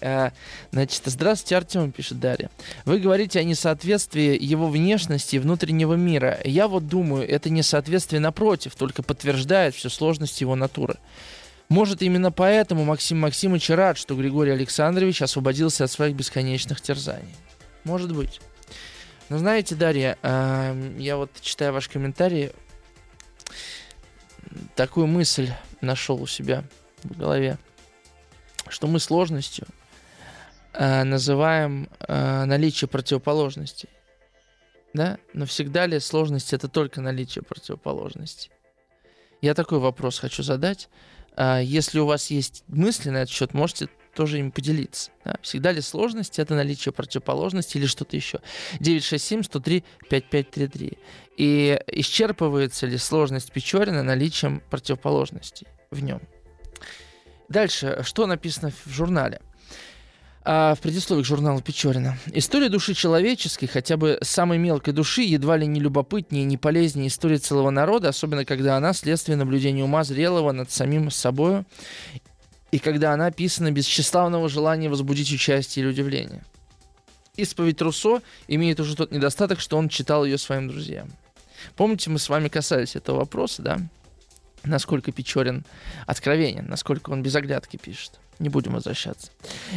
[0.00, 0.30] Э,
[0.72, 2.50] значит, здравствуйте, Артем, пишет Дарья.
[2.84, 6.38] Вы говорите о несоответствии его внешности и внутреннего мира.
[6.44, 10.96] Я вот думаю, это несоответствие напротив, только подтверждает всю сложность его натуры.
[11.70, 17.34] Может, именно поэтому Максим Максимович рад, что Григорий Александрович освободился от своих бесконечных терзаний.
[17.84, 18.40] Может быть.
[19.28, 22.50] Но знаете, Дарья, э, я вот читая ваш комментарий,
[24.74, 26.64] такую мысль нашел у себя
[27.04, 27.56] в голове,
[28.68, 29.68] что мы сложностью
[30.72, 33.88] э, называем э, наличие противоположностей.
[34.92, 35.18] Да?
[35.34, 38.50] Но всегда ли сложность это только наличие противоположностей?
[39.40, 40.88] Я такой вопрос хочу задать.
[41.36, 45.10] А, если у вас есть мысли на этот счет, можете тоже им поделиться.
[45.24, 45.36] Да?
[45.42, 48.40] Всегда ли сложность это наличие противоположности или что-то еще?
[48.80, 50.98] 967-103-5533.
[51.36, 56.20] И исчерпывается ли сложность Печорина наличием противоположностей в нем?
[57.48, 59.40] Дальше, что написано в журнале?
[60.42, 62.18] А, в предисловии к журналу Печорина.
[62.32, 67.36] История души человеческой, хотя бы самой мелкой души, едва ли не любопытнее, не полезнее истории
[67.36, 71.64] целого народа, особенно когда она следствие наблюдения ума зрелого над самим собой,
[72.72, 76.44] и когда она описана без тщеславного желания возбудить участие или удивление.
[77.36, 81.10] Исповедь Руссо имеет уже тот недостаток, что он читал ее своим друзьям.
[81.76, 83.78] Помните, мы с вами касались этого вопроса, да?
[84.62, 85.64] Насколько Печорин
[86.06, 88.20] откровенен, насколько он без оглядки пишет.
[88.40, 89.30] Не будем возвращаться.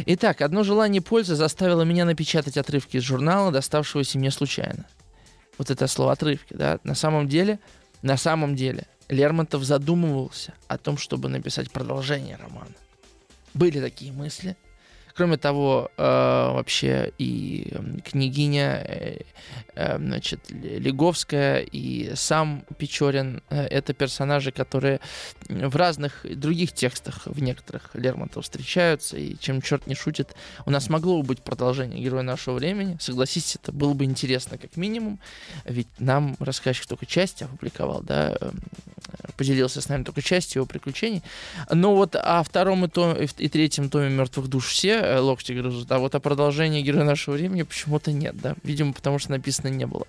[0.06, 4.86] Итак, одно желание пользы заставило меня напечатать отрывки из журнала, доставшегося мне случайно.
[5.58, 6.80] Вот это слово отрывки, да.
[6.82, 7.60] На самом деле,
[8.00, 12.74] на самом деле, Лермонтов задумывался о том, чтобы написать продолжение романа.
[13.52, 14.56] Были такие мысли,
[15.14, 17.72] Кроме того, э, вообще и
[18.04, 19.18] княгиня э,
[19.76, 25.00] э, значит, Леговская и сам Печорин— это персонажи, которые
[25.48, 30.34] в разных других текстах, в некоторых Лермонтов встречаются, и чем черт не шутит,
[30.66, 32.96] у нас могло бы быть продолжение «Героя нашего времени».
[33.00, 35.20] Согласитесь, это было бы интересно как минимум,
[35.64, 38.36] ведь нам рассказчик только часть опубликовал, да,
[39.36, 41.22] поделился с нами только частью его приключений.
[41.70, 45.90] Но вот о втором и, то, и третьем томе «Мертвых душ» все э, локти грызут,
[45.92, 49.86] а вот о продолжении «Героя нашего времени» почему-то нет, да, видимо, потому что написано не
[49.86, 50.06] было.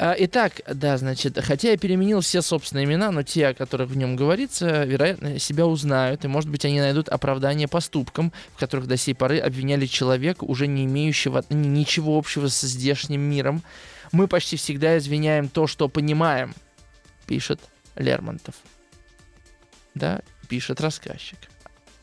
[0.00, 3.96] А, итак, да, значит, хотя я переменил все собственные имена, но те, о которых в
[3.96, 8.96] нем говорится, вероятно, себя узнают, и, может быть, они найдут оправдание поступкам, в которых до
[8.96, 13.62] сей поры обвиняли человека, уже не имеющего ничего общего со здешним миром.
[14.12, 16.54] Мы почти всегда извиняем то, что понимаем,
[17.26, 17.60] пишет
[17.96, 18.54] Лермонтов.
[19.96, 21.38] Да, пишет рассказчик.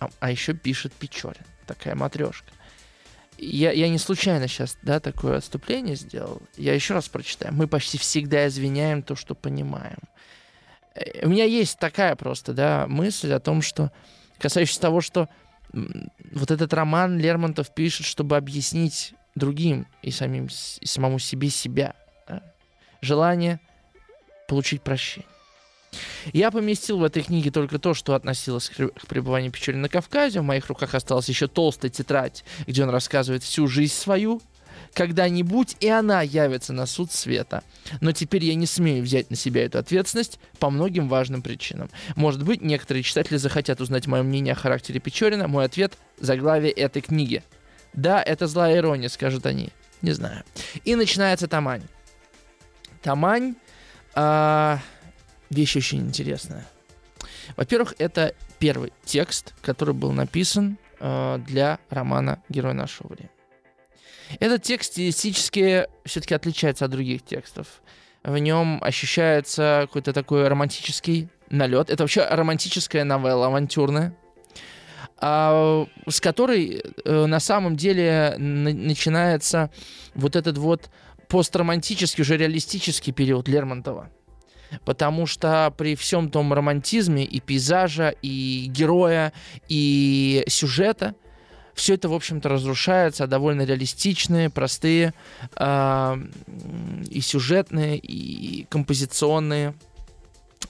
[0.01, 1.45] А, а еще пишет Печорин.
[1.65, 2.51] Такая матрешка.
[3.37, 6.41] Я, я не случайно сейчас, да, такое отступление сделал.
[6.55, 7.53] Я еще раз прочитаю.
[7.53, 9.97] Мы почти всегда извиняем то, что понимаем.
[10.93, 13.91] Э, у меня есть такая просто, да, мысль о том, что
[14.39, 15.27] касающаяся того, что
[16.31, 20.47] вот этот роман Лермонтов пишет, чтобы объяснить другим и самим
[20.79, 21.95] и самому себе себя.
[22.27, 22.41] Да?
[23.01, 23.59] Желание
[24.47, 25.29] получить прощение.
[26.33, 30.41] Я поместил в этой книге только то, что относилось к пребыванию Печорина на Кавказе.
[30.41, 34.41] В моих руках осталась еще толстая тетрадь, где он рассказывает всю жизнь свою,
[34.93, 37.63] Когда-нибудь и она явится на суд света.
[37.99, 41.89] Но теперь я не смею взять на себя эту ответственность по многим важным причинам.
[42.15, 45.47] Может быть, некоторые читатели захотят узнать мое мнение о характере Печорина.
[45.47, 47.43] Мой ответ— заглавие этой книги.
[47.93, 49.69] Да, это злая ирония, скажут они.
[50.01, 50.43] Не знаю.
[50.83, 51.83] И начинается Тамань.
[53.01, 53.55] Тамань
[54.13, 54.79] а,
[55.49, 56.65] вещь очень интересная.
[57.55, 63.29] Во-первых, это первый текст, который был написан а, для романа «Герой нашего времени».
[64.39, 67.67] Этот текст стилистически все-таки отличается от других текстов.
[68.23, 71.91] В нем ощущается какой-то такой романтический налет.
[71.91, 74.15] Это вообще романтическая новелла, авантюрная,
[75.17, 79.69] а, с которой э, на самом деле начинается
[80.15, 80.89] вот этот вот
[81.27, 84.09] постромантический, уже реалистический период Лермонтова.
[84.83, 89.33] Потому что при всем том романтизме и пейзажа, и героя,
[89.67, 91.15] и сюжета,
[91.75, 95.13] все это, в общем-то, разрушается, а довольно реалистичные, простые
[95.57, 96.17] э,
[97.09, 99.75] и сюжетные, и композиционные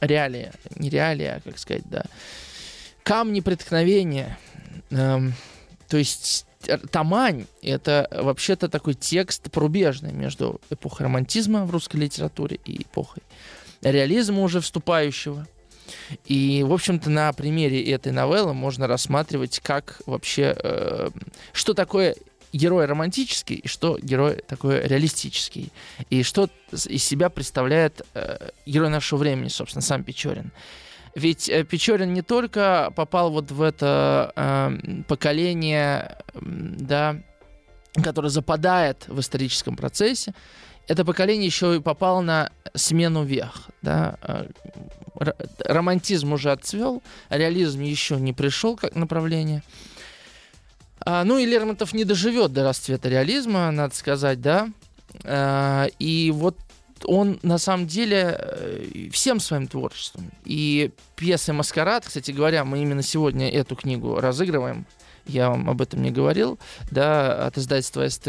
[0.01, 0.51] реалии.
[0.75, 2.05] Не реалии, а, как сказать, да.
[3.03, 4.37] Камни преткновения.
[4.89, 5.19] Э,
[5.87, 6.47] то есть
[6.89, 13.21] Тамань— это вообще-то такой текст порубежный между эпохой романтизма в русской литературе и эпохой
[13.81, 15.47] реализма уже вступающего.
[16.25, 21.09] И, в общем-то, на примере этой новеллы можно рассматривать, как вообще, э,
[21.53, 22.15] что такое
[22.55, 25.71] герой романтический и что герой такой реалистический.
[26.09, 30.51] И что из себя представляет э, герой нашего времени, собственно, сам Печорин.
[31.13, 37.17] Ведь э, Печорин не только попал вот в это э, поколение, да,
[38.01, 40.33] которое западает в историческом процессе,
[40.87, 43.69] это поколение еще и попало на смену вех.
[43.81, 44.17] Да?
[44.21, 44.47] Э,
[45.59, 49.63] романтизм уже отцвел, реализм еще не пришел как направление.
[50.99, 54.69] А, ну и Лермонтов не доживет до расцвета реализма, надо сказать, да.
[55.23, 56.57] А, и вот
[57.03, 60.31] он на самом деле э, всем своим творчеством.
[60.45, 64.85] И пьесы «Маскарад», кстати говоря, мы именно сегодня эту книгу разыгрываем
[65.27, 66.59] я вам об этом не говорил,
[66.91, 68.27] да, от издательства СТ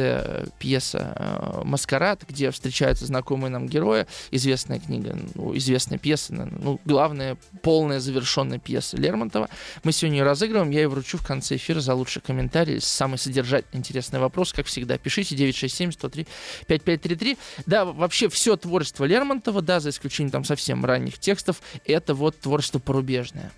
[0.59, 7.37] пьеса э, «Маскарад», где встречаются знакомые нам герои, известная книга, ну, известная пьеса, ну, главная,
[7.63, 9.49] полная, завершенная пьеса Лермонтова.
[9.85, 13.79] Мы сегодня ее разыгрываем, я ее вручу в конце эфира за лучший комментарий, самый содержательный,
[13.79, 14.99] интересный вопрос, как всегда.
[14.99, 17.39] Пишите 967-103-5533.
[17.67, 22.79] Да, вообще все творчество Лермонтова, да, за исключением там совсем ранних текстов, это вот творчество
[22.79, 23.53] порубежное.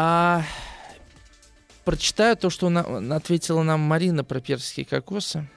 [0.00, 0.44] А
[1.88, 5.48] прочитаю то, что на, ответила нам Марина про персики кокосы.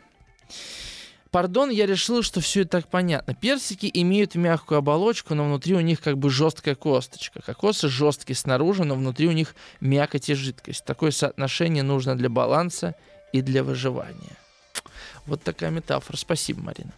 [1.29, 3.33] Пардон, я решил, что все это так понятно.
[3.35, 7.41] Персики имеют мягкую оболочку, но внутри у них как бы жесткая косточка.
[7.41, 10.85] Кокосы жесткие снаружи, но внутри у них мякоть и жидкость.
[10.85, 12.95] Такое соотношение нужно для баланса
[13.33, 14.37] и для выживания.
[15.25, 16.15] Вот такая метафора.
[16.15, 16.93] Спасибо, Марина.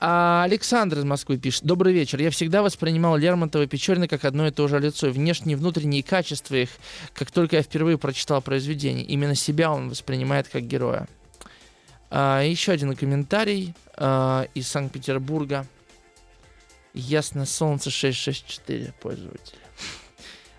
[0.00, 1.64] А Александр из Москвы пишет.
[1.64, 2.20] Добрый вечер.
[2.20, 5.10] Я всегда воспринимал Лермонтова и Печорина как одно и то же лицо.
[5.10, 6.70] Внешние внутренние качества их,
[7.14, 9.04] как только я впервые прочитал произведение.
[9.04, 11.08] Именно себя он воспринимает как героя.
[12.10, 15.66] А, еще один комментарий а, из Санкт-Петербурга.
[16.94, 19.58] Ясно, солнце 664 пользователя.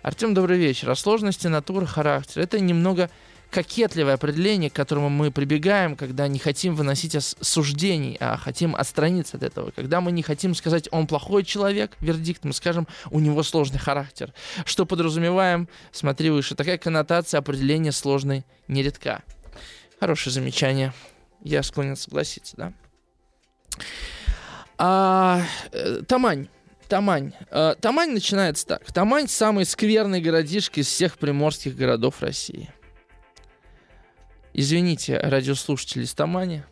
[0.02, 0.90] Артем, добрый вечер.
[0.90, 2.42] О сложности натуры, характера.
[2.42, 3.10] Это немного
[3.50, 9.42] кокетливое определение, к которому мы прибегаем, когда не хотим выносить суждений, а хотим отстраниться от
[9.42, 9.72] этого.
[9.72, 14.32] Когда мы не хотим сказать, он плохой человек, вердикт, мы скажем, у него сложный характер.
[14.64, 19.22] Что подразумеваем, смотри выше, такая коннотация определения сложной нередка.
[19.98, 20.92] Хорошее замечание.
[21.42, 22.72] Я склонен согласиться, да.
[24.78, 26.48] А, э, Тамань.
[26.88, 27.32] Тамань.
[27.50, 28.92] Э, Тамань начинается так.
[28.92, 32.70] Тамань самый скверный городишко из всех приморских городов России.
[34.52, 36.64] Извините, радиослушатели из Тамани.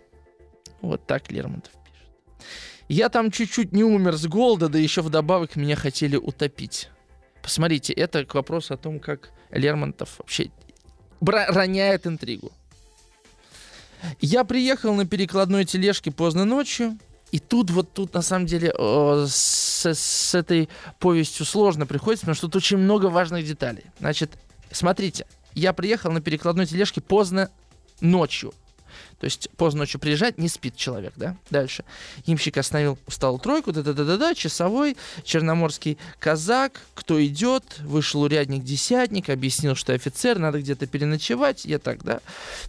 [0.81, 2.09] Вот так Лермонтов пишет.
[2.89, 6.89] Я там чуть-чуть не умер с голода, да еще вдобавок меня хотели утопить.
[7.43, 10.51] Посмотрите, это к вопросу о том, как Лермонтов вообще
[11.21, 12.53] роняет интригу.
[14.21, 16.97] Я приехал на перекладной тележке поздно ночью,
[17.33, 22.47] и тут вот тут на самом деле с, с этой повестью сложно приходится, потому что
[22.47, 23.85] тут очень много важных деталей.
[23.99, 24.39] Значит,
[24.71, 27.51] смотрите, я приехал на перекладной тележке поздно
[28.01, 28.53] ночью.
[29.21, 31.37] То есть поздно ночью приезжать, не спит человек, да?
[31.51, 31.85] Дальше.
[32.25, 40.39] Ямщик остановил усталую тройку, да-да-да-да-да, часовой, черноморский казак, кто идет, вышел урядник-десятник, объяснил, что офицер,
[40.39, 42.21] надо где-то переночевать, я так, да?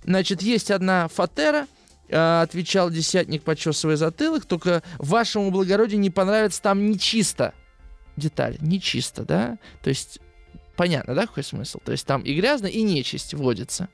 [0.04, 1.68] Значит, есть одна фатера,
[2.12, 7.54] а, отвечал десятник, почесывая затылок, только вашему благородию не понравится там нечисто.
[8.18, 9.60] Деталь, нечисто, да?
[9.84, 10.20] То есть,
[10.76, 11.80] понятно, да, какой смысл?
[11.86, 13.88] То есть там и грязно, и нечисть водится.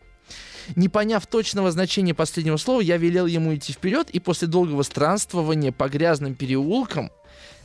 [0.76, 5.72] Не поняв точного значения последнего слова, я велел ему идти вперед, и после долгого странствования
[5.72, 7.12] по грязным переулкам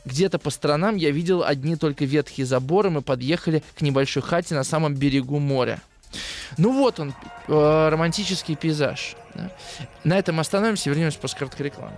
[0.05, 4.63] где-то по сторонам я видел одни только ветхие заборы, мы подъехали к небольшой хате на
[4.63, 5.81] самом берегу моря.
[6.57, 7.13] Ну вот он,
[7.47, 9.15] э, романтический пейзаж.
[9.33, 9.51] Да?
[10.03, 11.95] На этом остановимся и вернемся после короткой рекламы.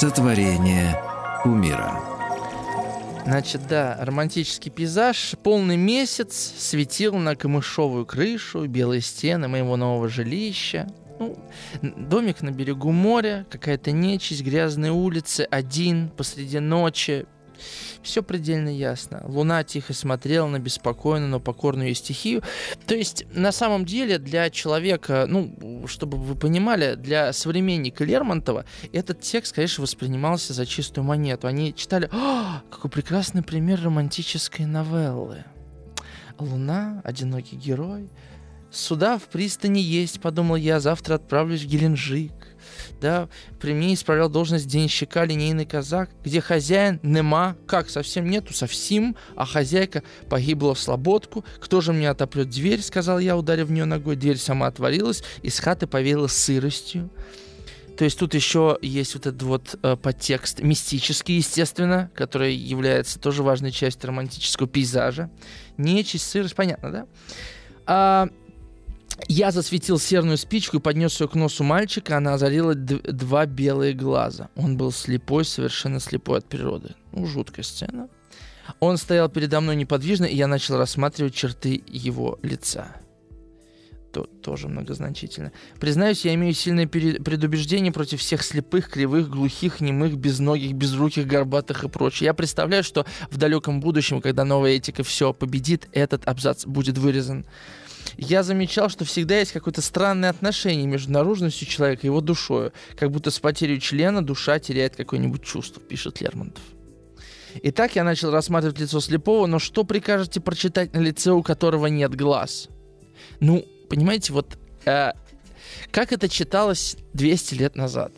[0.00, 0.98] Сотворение
[1.42, 2.00] кумира.
[3.26, 5.34] Значит, да, романтический пейзаж.
[5.42, 10.88] Полный месяц светил на камышовую крышу, белые стены моего нового жилища.
[11.18, 11.36] Ну,
[11.82, 17.26] домик на берегу моря, какая-то нечисть, грязные улицы, один посреди ночи,
[18.02, 19.22] все предельно ясно.
[19.26, 22.42] Луна тихо смотрела на беспокойную, но покорную стихию.
[22.86, 29.20] То есть, на самом деле, для человека, ну, чтобы вы понимали, для современника Лермонтова этот
[29.20, 31.46] текст, конечно, воспринимался за чистую монету.
[31.46, 35.44] Они читали, «А, какой прекрасный пример романтической новеллы.
[36.38, 38.08] Луна, одинокий герой.
[38.70, 42.32] Суда в пристани есть, подумал я, завтра отправлюсь в Геленджик
[43.00, 43.28] да,
[43.60, 49.46] при мне исправлял должность денщика линейный казак, где хозяин нема, как, совсем нету, совсем, а
[49.46, 51.44] хозяйка погибла в слободку.
[51.60, 54.16] Кто же мне отопрет дверь, сказал я, ударив в нее ногой.
[54.16, 57.10] Дверь сама отворилась, из хаты повеяло сыростью.
[58.00, 63.42] То есть тут еще есть вот этот вот э, подтекст мистический, естественно, который является тоже
[63.42, 65.28] важной частью романтического пейзажа.
[65.76, 67.06] Нечисть, сырость, понятно, да?
[67.86, 68.28] А,
[69.28, 74.48] я засветил серную спичку и поднес ее к носу мальчика, она озарила два белые глаза.
[74.56, 76.94] Он был слепой, совершенно слепой от природы.
[77.12, 78.08] Ну, жуткая сцена.
[78.78, 82.96] Он стоял передо мной неподвижно, и я начал рассматривать черты его лица.
[84.12, 85.52] То, тоже многозначительно.
[85.78, 91.88] Признаюсь, я имею сильное предубеждение против всех слепых, кривых, глухих, немых, безногих, безруких, горбатых и
[91.88, 92.26] прочее.
[92.26, 97.46] Я представляю, что в далеком будущем, когда новая этика все победит, этот абзац будет вырезан
[98.16, 103.10] я замечал, что всегда есть какое-то странное отношение между наружностью человека и его душой, как
[103.10, 106.62] будто с потерей члена душа теряет какое-нибудь чувство, пишет Лермонтов.
[107.62, 112.14] Итак, я начал рассматривать лицо слепого, но что прикажете прочитать на лице, у которого нет
[112.14, 112.68] глаз?
[113.40, 115.12] Ну, понимаете, вот э,
[115.90, 118.12] как это читалось 200 лет назад?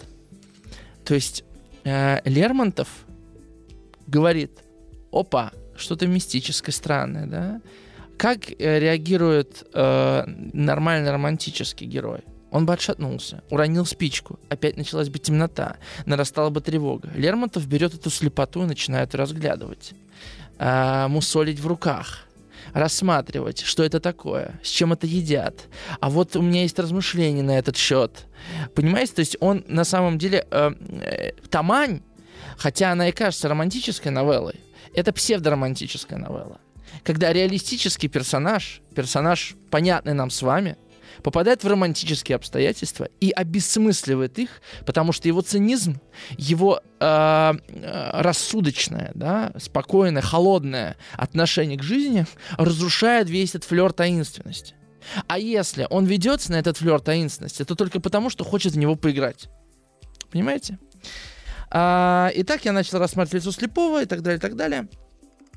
[1.05, 1.45] То есть
[1.85, 2.89] э, Лермонтов
[4.07, 4.53] говорит,
[5.11, 7.61] опа, что-то мистическое, странное, да?
[8.17, 12.21] Как э, реагирует э, нормальный романтический герой?
[12.53, 17.09] Он бы отшатнулся, уронил спичку, опять началась бы темнота, нарастала бы тревога.
[17.15, 19.93] Лермонтов берет эту слепоту и начинает разглядывать,
[20.59, 22.27] э, мусолить в руках,
[22.75, 25.69] рассматривать, что это такое, с чем это едят.
[26.01, 28.27] А вот у меня есть размышления на этот счет.
[28.75, 30.47] Понимаете, то есть он на самом деле...
[30.51, 32.03] Э, э, Тамань,
[32.59, 34.61] хотя она и кажется романтической новеллой,
[34.95, 36.61] это псевдоромантическая новелла
[37.05, 40.77] когда реалистический персонаж, персонаж, понятный нам с вами,
[41.23, 46.01] попадает в романтические обстоятельства и обесмысливает их, потому что его цинизм,
[46.37, 47.53] его э,
[48.15, 54.75] рассудочное, да, спокойное, холодное отношение к жизни разрушает весь этот флер таинственности.
[55.27, 58.97] А если он ведется на этот флер таинственности, то только потому, что хочет в него
[58.97, 59.49] поиграть.
[60.31, 60.79] Понимаете?
[61.71, 64.89] А, итак, я начал рассматривать лицо слепого и так далее, и так далее.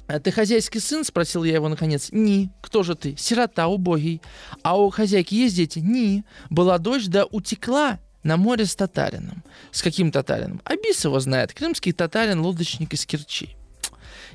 [0.07, 2.09] «А «Ты хозяйский сын?»— спросил я его наконец.
[2.11, 2.51] «Ни.
[2.61, 3.15] Кто же ты?
[3.17, 4.21] Сирота, убогий.
[4.61, 6.23] А у хозяйки есть дети?» «Ни.
[6.49, 9.43] Была дочь, да утекла на море с татарином».
[9.71, 11.53] «С каким татарином?» «Абис его знает.
[11.53, 13.55] Крымский татарин, лодочник из Керчи».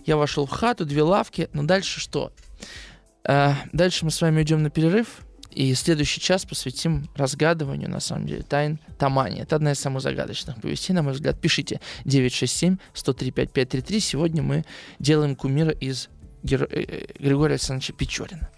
[0.05, 1.49] Я вошел в хату, две лавки.
[1.53, 2.33] Но дальше что?
[3.25, 5.21] А, дальше мы с вами идем на перерыв.
[5.51, 9.41] И следующий час посвятим разгадыванию, на самом деле, тайн Тамани.
[9.41, 11.41] Это одна из самых загадочных повестей, на мой взгляд.
[11.41, 14.01] Пишите 967-103-5533.
[14.01, 14.65] Сегодня мы
[14.99, 16.09] делаем кумира из
[16.43, 16.65] Гер...
[16.65, 18.49] Э, э, Григория Александровича Печорина.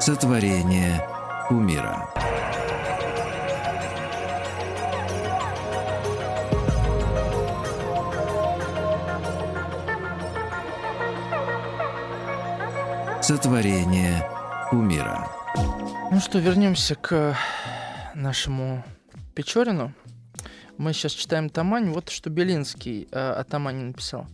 [0.00, 1.06] Сотворение
[1.48, 2.08] кумира.
[13.20, 14.24] Сотворение
[14.70, 15.28] кумира.
[16.10, 17.36] Ну что, вернемся к
[18.14, 18.84] нашему
[19.34, 19.92] Печорину.
[20.78, 21.90] Мы сейчас читаем Тамань.
[21.90, 24.26] Вот что Белинский э, о Тамане написал.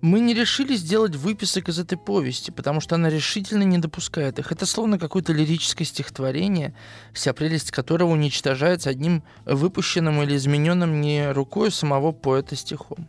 [0.00, 4.50] Мы не решили сделать выписок из этой повести, потому что она решительно не допускает их.
[4.50, 6.74] Это словно какое-то лирическое стихотворение,
[7.12, 13.06] вся прелесть которого уничтожается одним выпущенным или измененным не рукой самого поэта стихом.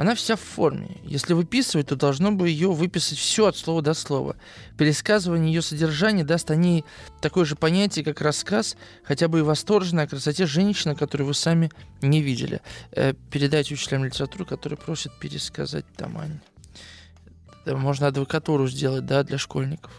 [0.00, 0.96] Она вся в форме.
[1.04, 4.34] Если выписывать, то должно бы ее выписать все от слова до слова.
[4.78, 6.86] Пересказывание ее содержания даст о ней
[7.20, 11.70] такое же понятие, как рассказ, хотя бы и восторженной о красоте женщины, которую вы сами
[12.00, 12.62] не видели.
[12.92, 16.40] Э, передайте учителям литературы, которые просят пересказать Тамань.
[17.66, 19.92] Можно адвокатуру сделать, да, для школьников.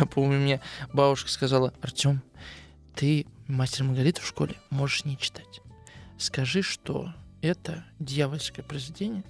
[0.00, 0.60] Я помню, мне
[0.92, 2.22] бабушка сказала, Артем,
[2.96, 5.60] ты мастер Маргариту в школе можешь не читать.
[6.18, 9.24] Скажи, что это дьявольское произведение,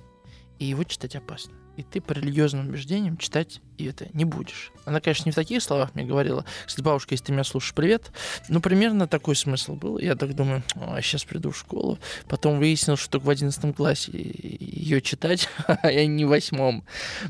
[0.58, 1.52] и его читать опасно.
[1.76, 4.72] И ты по религиозным убеждениям читать и это не будешь.
[4.84, 6.44] Она, конечно, не в таких словах мне говорила.
[6.66, 8.10] Кстати, бабушка, если ты меня слушаешь, привет.
[8.48, 9.98] Ну, примерно такой смысл был.
[9.98, 12.00] Я так думаю, а сейчас приду в школу.
[12.28, 16.84] Потом выяснил, что только в одиннадцатом классе ее читать, а я не в восьмом.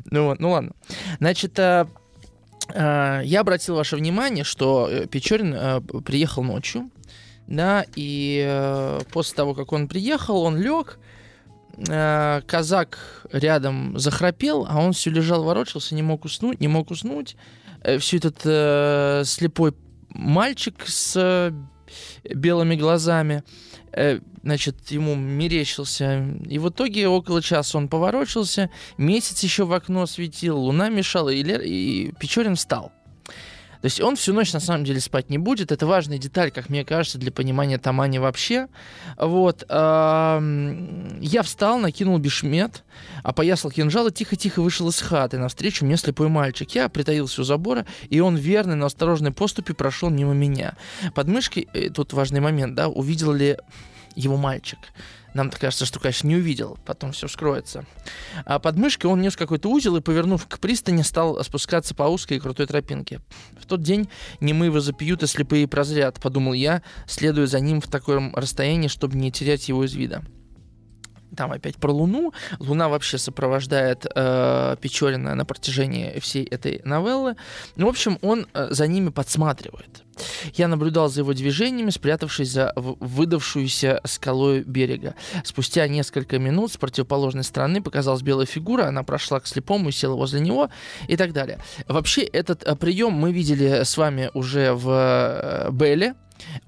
[0.07, 0.73] Ну, ну ладно.
[1.19, 1.87] Значит, а,
[2.69, 6.91] а, я обратил ваше внимание, что э, Печорин а, приехал ночью,
[7.49, 10.99] да, и э, после того, как он приехал, он лег,
[11.89, 17.37] э, казак рядом захрапел, а он все лежал, ворочался, не мог уснуть, не мог уснуть.
[17.83, 19.73] Э, все этот э, слепой
[20.11, 21.53] мальчик с э,
[22.35, 23.43] белыми глазами,
[23.93, 26.27] э, значит, ему мерещился.
[26.47, 28.69] И в итоге около часа он поворочился,
[28.99, 31.63] месяц еще в окно светил, луна мешала, и, Лер...
[31.63, 32.93] и Печорин встал.
[33.81, 35.71] То есть он всю ночь на самом деле спать не будет.
[35.73, 38.69] Это важная деталь, как мне кажется, для понимания Тамани вообще.
[39.17, 39.65] Вот.
[39.69, 42.85] Я встал, накинул бешмет,
[43.23, 45.39] опоясал кинжал и тихо-тихо вышел из хаты.
[45.39, 46.71] Навстречу мне слепой мальчик.
[46.75, 50.75] Я притаился у забора, и он верный, но осторожной поступи прошел мимо меня.
[51.15, 53.57] Под мышкой, э, тут важный момент, да, увидел ли
[54.17, 54.79] его мальчик.
[55.35, 57.85] Нам кажется, что, конечно, не увидел, потом все вскроется.
[58.45, 62.39] А под мышкой он нес какой-то узел и, повернув к пристани, стал спускаться по узкой
[62.39, 63.21] и крутой тропинке.
[63.61, 64.09] В тот день
[64.41, 69.31] немые запьют и слепые прозрят, подумал я, следуя за ним в таком расстоянии, чтобы не
[69.31, 70.23] терять его из вида
[71.37, 72.33] там опять про Луну.
[72.59, 77.37] Луна вообще сопровождает э, Печорина на протяжении всей этой новеллы.
[77.77, 80.05] Ну, в общем, он э, за ними подсматривает.
[80.55, 85.15] Я наблюдал за его движениями, спрятавшись за выдавшуюся скалой берега.
[85.45, 90.15] Спустя несколько минут с противоположной стороны показалась белая фигура, она прошла к слепому и села
[90.15, 90.71] возле него
[91.07, 91.59] и так далее.
[91.87, 96.15] Вообще, этот э, прием мы видели с вами уже в э, Белле.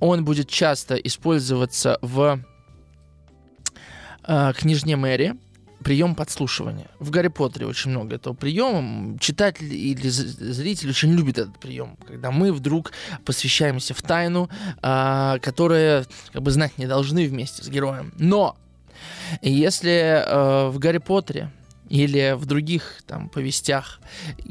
[0.00, 2.40] Он будет часто использоваться в
[4.24, 5.36] э, княжне Мэри
[5.82, 6.88] прием подслушивания.
[6.98, 9.18] В Гарри Поттере очень много этого приема.
[9.18, 12.92] Читатель или зритель очень любит этот прием, когда мы вдруг
[13.24, 14.48] посвящаемся в тайну,
[14.82, 18.12] э, которую как бы знать не должны вместе с героем.
[18.18, 18.56] Но
[19.42, 21.50] если э, в Гарри Поттере
[21.90, 24.00] или в других там повестях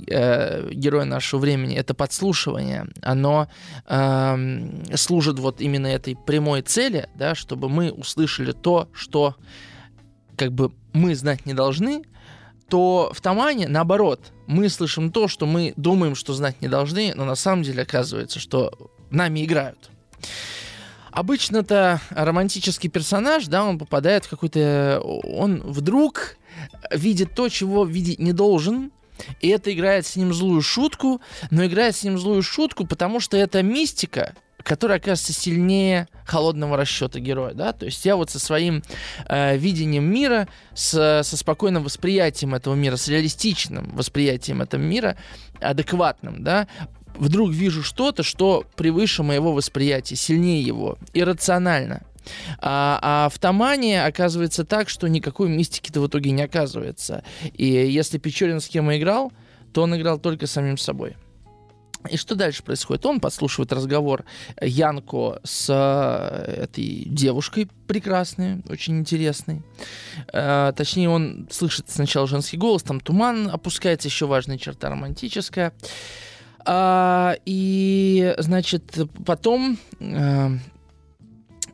[0.08, 3.48] э, героя нашего времени это подслушивание, оно
[3.88, 9.36] э, служит вот именно этой прямой цели, да, чтобы мы услышали то, что
[10.36, 12.04] как бы мы знать не должны,
[12.68, 17.26] то в Тамане, наоборот, мы слышим то, что мы думаем, что знать не должны, но
[17.26, 19.90] на самом деле оказывается, что нами играют.
[21.20, 25.02] Обычно-то романтический персонаж, да, он попадает в какой-то...
[25.04, 26.38] Он вдруг
[26.92, 28.94] видит то, чего видеть не должен,
[29.42, 31.20] и это играет с ним злую шутку,
[31.52, 37.20] но играет с ним злую шутку, потому что это мистика, который оказывается сильнее холодного расчета
[37.20, 38.82] героя, да, то есть я вот со своим
[39.28, 45.18] э, видением мира, с, со спокойным восприятием этого мира, с реалистичным восприятием этого мира,
[45.60, 46.68] адекватным, да,
[47.20, 52.04] вдруг вижу что-то, что превыше моего восприятия, сильнее его, иррационально.
[52.60, 57.24] А, а в Тамане оказывается так, что никакой мистики-то в итоге не оказывается.
[57.54, 59.32] И если Печорин с кем играл,
[59.74, 61.16] то он играл только самим собой.
[62.10, 63.06] И что дальше происходит?
[63.06, 64.24] Он подслушивает разговор
[64.62, 69.64] Янко с э, этой девушкой прекрасной, очень интересной.
[70.32, 75.74] Э, точнее, он слышит сначала женский голос, там туман опускается, еще важная черта романтическая.
[76.66, 79.78] А, и, значит, потом...
[80.02, 80.52] А,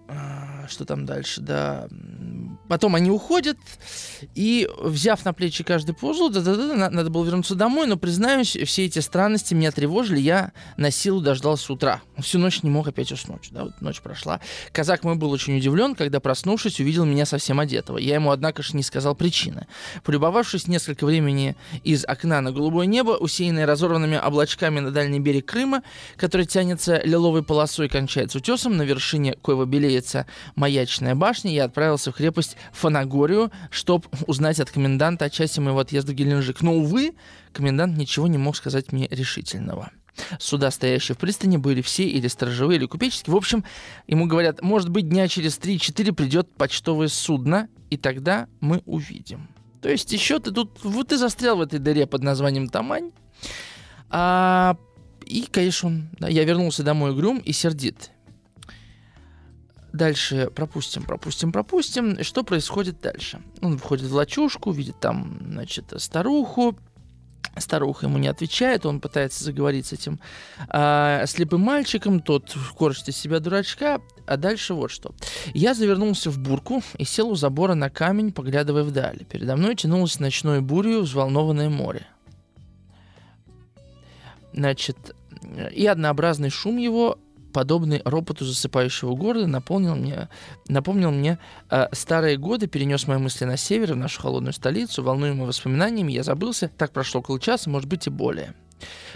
[0.07, 1.87] а, что там дальше, да...
[2.67, 3.57] Потом они уходят,
[4.35, 7.97] и, взяв на плечи каждый по узлу, да -да -да, надо было вернуться домой, но,
[7.97, 12.01] признаюсь, все эти странности меня тревожили, я на силу дождался утра.
[12.19, 14.39] Всю ночь не мог опять уснуть, да, вот ночь прошла.
[14.71, 17.97] Казак мой был очень удивлен, когда, проснувшись, увидел меня совсем одетого.
[17.97, 19.67] Я ему, однако же, не сказал причины.
[20.03, 25.83] Полюбовавшись несколько времени из окна на голубое небо, усеянное разорванными облачками на дальний берег Крыма,
[26.17, 32.11] который тянется лиловой полосой и кончается утесом, на вершине коего белеется Маячная башня, я отправился
[32.11, 36.61] в крепость Фанагорию, чтобы узнать от коменданта о части моего отъезда в Геленджик.
[36.61, 37.15] Но, увы,
[37.53, 39.91] комендант ничего не мог сказать мне решительного.
[40.39, 43.33] Суда, стоящие в пристани, были все или сторожевые, или купеческие.
[43.33, 43.63] В общем,
[44.07, 49.49] ему говорят, может быть, дня через 3-4 придет почтовое судно, и тогда мы увидим.
[49.81, 53.11] То есть еще ты тут, вот ты застрял в этой дыре под названием Тамань.
[54.09, 54.77] А,
[55.25, 58.11] и, конечно, я вернулся домой угрюм и сердит.
[59.95, 62.21] Дальше пропустим, пропустим, пропустим.
[62.21, 63.41] Что происходит дальше?
[63.61, 66.75] Он входит в лачушку, видит там, значит, старуху,
[67.57, 70.19] Старуха ему не отвечает, он пытается заговорить с этим
[70.67, 75.15] а, слепым мальчиком, тот корчит из себя дурачка, а дальше вот что.
[75.53, 79.23] Я завернулся в бурку и сел у забора на камень, поглядывая вдаль.
[79.31, 82.05] Передо мной тянулось ночной бурью взволнованное море.
[84.51, 85.15] Значит,
[85.71, 87.19] и однообразный шум его
[87.55, 90.27] подобный ропоту засыпающего города, напомнил мне,
[90.67, 91.39] напомнил мне
[91.69, 96.23] э, старые годы, перенес мои мысли на север, в нашу холодную столицу, волнуемый воспоминаниями, я
[96.23, 98.55] забылся, так прошло около часа, может быть и более.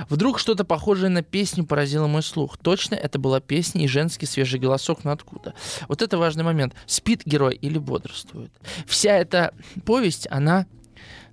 [0.08, 2.58] Вдруг что-то похожее на песню поразило мой слух.
[2.58, 5.54] Точно это была песня и женский свежий голосок, но откуда?
[5.90, 6.74] Вот это важный момент.
[6.86, 8.54] Спит герой или бодрствует?
[8.88, 9.54] Вся эта
[9.86, 10.66] повесть, она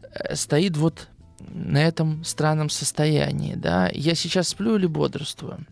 [0.03, 1.07] э, стоит вот
[1.39, 3.91] на этом странном состоянии, да?
[3.95, 5.65] Я сейчас сплю или бодрствую?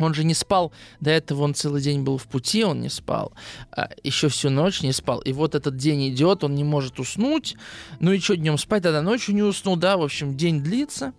[0.00, 3.32] Он же не спал, до этого он целый день был в пути, он не спал,
[3.70, 5.20] а еще всю ночь не спал.
[5.20, 7.56] И вот этот день идет, он не может уснуть.
[8.00, 11.12] Ну и что днем спать, тогда ночью не уснул, да, в общем, день длится.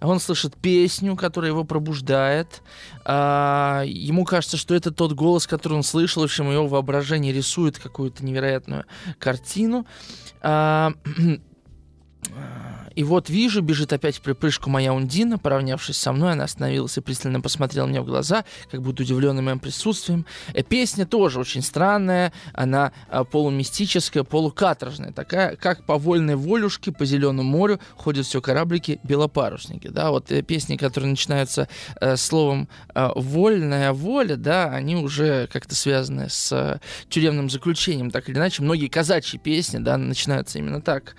[0.00, 2.62] Он слышит песню, которая его пробуждает.
[3.04, 7.78] А, ему кажется, что это тот голос, который он слышал, в общем, его воображение рисует
[7.78, 8.84] какую-то невероятную
[9.18, 9.86] картину.
[10.42, 10.92] А,
[12.94, 15.38] и вот вижу, бежит опять в припрыжку моя Ундина.
[15.38, 19.58] Поравнявшись со мной, она остановилась и пристально посмотрела мне в глаза, как будто удивленная моим
[19.58, 20.26] присутствием.
[20.52, 22.32] Э, песня тоже очень странная.
[22.52, 25.12] Она а, полумистическая, полукаторжная.
[25.12, 29.88] Такая, как по вольной волюшке по зеленому морю ходят все кораблики белопарусники.
[29.88, 31.68] Да, вот э, песни, которые начинаются
[32.00, 36.78] э, словом э, «вольная воля», да, они уже как-то связаны с э,
[37.08, 38.10] тюремным заключением.
[38.10, 41.16] Так или иначе, многие казачьи песни, да, начинаются именно так.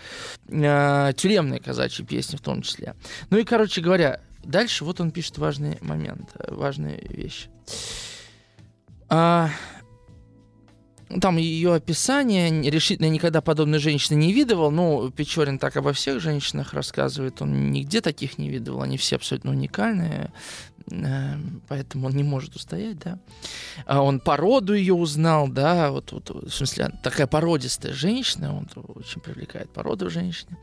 [0.48, 2.96] Э, тюремные казачьи песни в том числе.
[3.30, 7.50] Ну и, короче говоря, дальше вот он пишет важный момент, э, важные вещи.
[9.10, 9.50] А,
[11.22, 14.72] там ее описание, решительно никогда подобной женщины не видывал.
[14.72, 19.52] Ну, Печорин так обо всех женщинах рассказывает, он нигде таких не видывал, они все абсолютно
[19.52, 20.32] уникальные,
[20.92, 21.34] э,
[21.68, 23.20] поэтому он не может устоять, да.
[23.86, 29.22] А он породу ее узнал, да, вот, вот в смысле, такая породистая женщина, он очень
[29.22, 30.58] привлекает породу в женщине.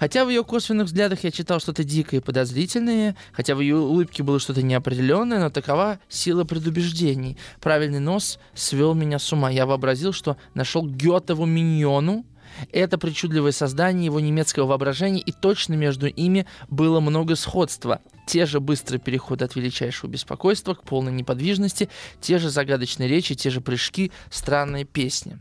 [0.00, 4.22] Хотя в ее косвенных взглядах я читал что-то дикое и подозрительное, хотя в ее улыбке
[4.22, 7.36] было что-то неопределенное, но такова сила предубеждений.
[7.60, 9.50] Правильный нос свел меня с ума.
[9.50, 12.24] Я вообразил, что нашел Гетову миньону,
[12.72, 18.00] это причудливое создание его немецкого воображения, и точно между ими было много сходства.
[18.26, 21.90] Те же быстрые переходы от величайшего беспокойства к полной неподвижности,
[22.22, 25.38] те же загадочные речи, те же прыжки, странные песни.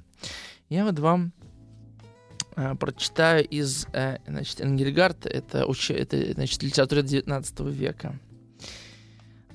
[0.67, 1.31] Я вот вам
[2.79, 8.19] прочитаю из э, значит, Энгельгард, это, это значит, литература 19 века.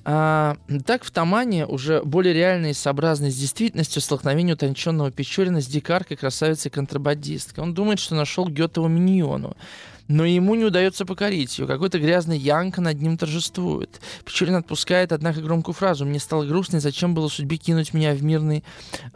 [0.07, 5.65] А, так в Тамане уже более реальная и сообразной с действительностью столкновение утонченного Печорина с
[5.65, 7.63] дикаркой, красавицей-контрабандисткой.
[7.63, 9.57] Он думает, что нашел Гетову миньону
[10.07, 11.67] но ему не удается покорить ее.
[11.67, 14.01] Какой-то грязный Янка над ним торжествует.
[14.23, 16.05] Печорин отпускает, однако, громкую фразу.
[16.05, 18.63] «Мне стало грустно, зачем было судьбе кинуть меня в мирный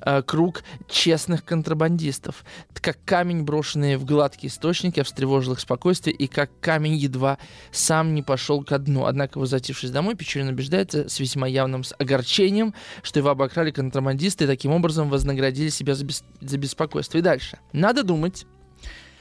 [0.02, 2.44] э, круг честных контрабандистов?
[2.74, 7.38] Как камень, брошенный в гладкие источники, встревожил их спокойствие, и как камень едва
[7.72, 9.06] сам не пошел ко дну.
[9.06, 12.74] Однако, возвратившись домой, Печорин убеждается с весьма явным огорчением,
[13.04, 16.24] что его обокрали контрабандисты и таким образом вознаградили себя за, бес...
[16.42, 17.18] за беспокойство.
[17.18, 17.60] И дальше.
[17.74, 18.46] Надо думать,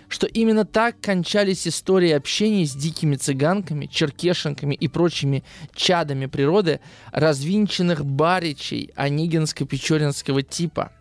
[0.08, 5.44] что именно так кончались истории общения с дикими цыганками, черкешенками и прочими
[5.74, 6.80] чадами природы
[7.12, 10.92] развинченных баричей онегинско-печоринского типа.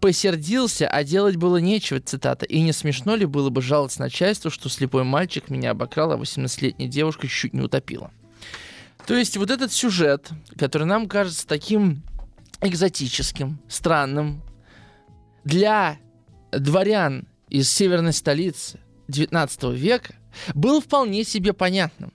[0.00, 2.44] Посердился, а делать было нечего, цитата.
[2.44, 6.88] И не смешно ли было бы жаловаться начальству, что слепой мальчик меня обокрал, а 18-летняя
[6.88, 8.10] девушка чуть не утопила.
[9.06, 12.02] То есть вот этот сюжет, который нам кажется таким
[12.60, 14.42] экзотическим, странным,
[15.44, 15.98] для
[16.50, 17.26] дворян
[17.56, 20.14] из северной столицы 19 века
[20.54, 22.12] был вполне себе понятным.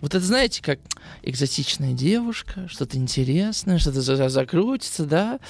[0.00, 0.78] Вот это, знаете, как
[1.22, 5.40] экзотичная девушка, что-то интересное, что-то закрутится, да,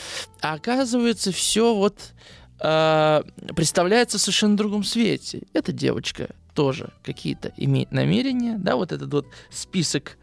[0.41, 2.15] а оказывается все вот
[2.61, 3.23] э,
[3.55, 5.43] представляется в совершенно другом свете.
[5.53, 10.17] Эта девочка тоже какие-то имеет намерения, да, вот этот вот список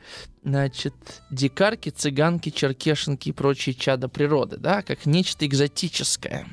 [0.46, 0.93] значит,
[1.32, 6.48] дикарки, цыганки, черкешенки и прочие чада природы, да, как нечто экзотическое.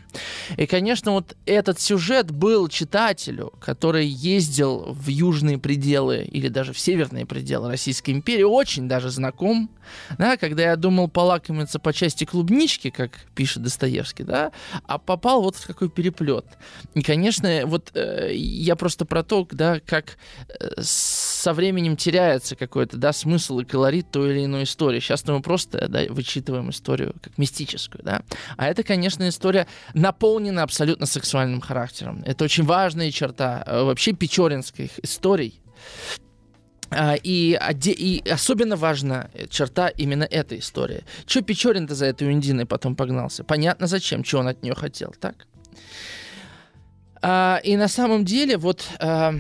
[0.57, 6.79] И, конечно, вот этот сюжет был читателю, который ездил в южные пределы или даже в
[6.79, 9.71] северные пределы Российской империи, очень даже знаком,
[10.17, 14.53] да, когда я думал полакомиться по части клубнички, как пишет Достоевский, да,
[14.87, 16.47] а попал вот в какой переплет.
[16.95, 20.17] И, конечно, вот э, я просто про то, да, как
[20.49, 25.01] э, со временем теряется какой-то, да, смысл и колорит той или иной истории.
[25.01, 28.23] Сейчас мы просто, да, вычитываем историю как мистическую, да.
[28.57, 32.23] А это, конечно, история наполнена абсолютно сексуальным характером.
[32.25, 35.61] Это очень важная черта э, вообще печоринских историй.
[36.91, 41.03] А, и, и особенно важна черта именно этой истории.
[41.27, 43.43] Че Печорин-то за этой Уиндиной потом погнался?
[43.43, 45.47] Понятно зачем, что он от нее хотел, так?
[47.25, 49.35] А, и на самом деле, вот а,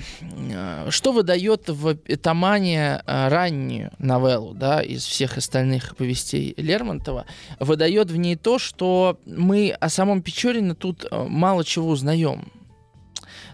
[0.88, 7.26] что выдает в Тамане а, раннюю новеллу, да, из всех остальных повестей Лермонтова,
[7.58, 12.52] выдает в ней то, что мы о самом Печорине тут а, мало чего узнаем.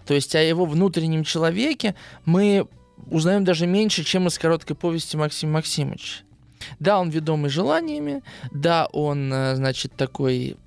[0.05, 2.67] То есть о его внутреннем человеке мы
[3.09, 6.23] узнаем даже меньше, чем из короткой повести Максима Максимовича.
[6.79, 8.21] Да, он ведомый желаниями,
[8.51, 10.57] да, он, э, значит, такой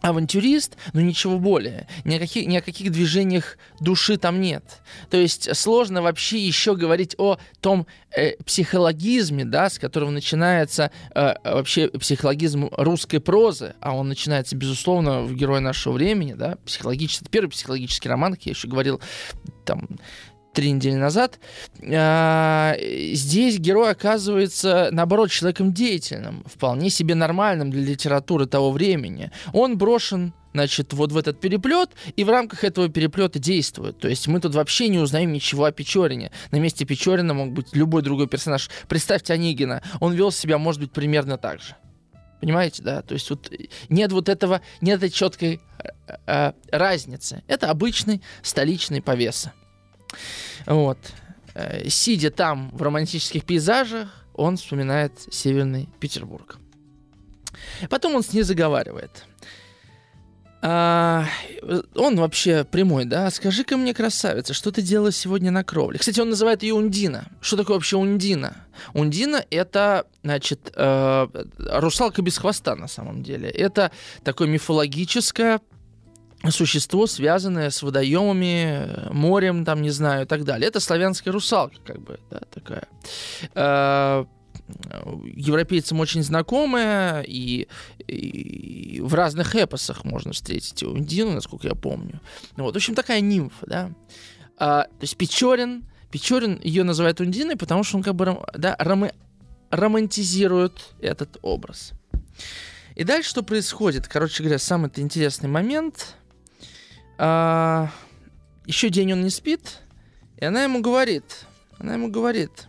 [0.00, 1.86] авантюрист, но ничего более.
[2.04, 4.64] Ни о, каких, ни о каких движениях души там нет.
[5.10, 7.86] То есть сложно вообще еще говорить о том
[8.16, 15.22] э, психологизме, да, с которого начинается э, вообще психологизм русской прозы, а он начинается, безусловно,
[15.22, 19.00] в «Герое нашего времени», да, психологический, первый психологический роман, как я еще говорил,
[19.64, 19.88] там,
[20.60, 21.40] три недели назад,
[21.82, 22.76] а,
[23.14, 29.30] здесь герой оказывается, наоборот, человеком деятельным, вполне себе нормальным для литературы того времени.
[29.54, 33.98] Он брошен значит, вот в этот переплет, и в рамках этого переплета действует.
[34.00, 36.30] То есть мы тут вообще не узнаем ничего о Печорине.
[36.50, 38.68] На месте Печорина мог быть любой другой персонаж.
[38.86, 41.74] Представьте Онегина, он вел себя, может быть, примерно так же.
[42.42, 43.00] Понимаете, да?
[43.00, 43.50] То есть вот
[43.88, 47.42] нет вот этого, нет этой четкой э, э, разницы.
[47.46, 49.54] Это обычный столичный повеса.
[50.66, 50.98] Вот.
[51.54, 56.58] Э, сидя там в романтических пейзажах, он вспоминает Северный Петербург.
[57.88, 59.26] Потом он с ней заговаривает.
[60.62, 61.24] А,
[61.94, 63.30] он вообще прямой, да?
[63.30, 65.98] Скажи-ка мне, красавица, что ты делала сегодня на кровле?
[65.98, 67.28] Кстати, он называет ее Ундина.
[67.40, 68.56] Что такое вообще Ундина?
[68.92, 71.26] Ундина— это, значит, э,
[71.58, 73.48] русалка без хвоста на самом деле.
[73.48, 73.90] Это
[74.22, 75.60] такое мифологическое
[76.48, 80.68] существо, связанное с водоемами, морем, там, не знаю, и так далее.
[80.68, 82.88] Это славянская русалка, как бы, да, такая.
[83.54, 84.24] Э,
[85.34, 87.68] европейцам очень знакомая, и,
[88.06, 92.20] и в разных эпосах можно встретить Ундину, насколько я помню.
[92.56, 93.90] Вот, в общем, такая нимфа, да.
[94.56, 99.14] А, то есть Печорин, Печорин ее называют Ундиной, потому что он как бы да, rom-
[99.70, 101.92] романтизирует этот образ.
[102.94, 104.08] И дальше что происходит?
[104.08, 106.14] Короче говоря, самый-то интересный момент–
[107.22, 107.90] а,
[108.64, 109.80] еще день он не спит,
[110.38, 111.44] и она ему говорит,
[111.78, 112.66] она ему говорит,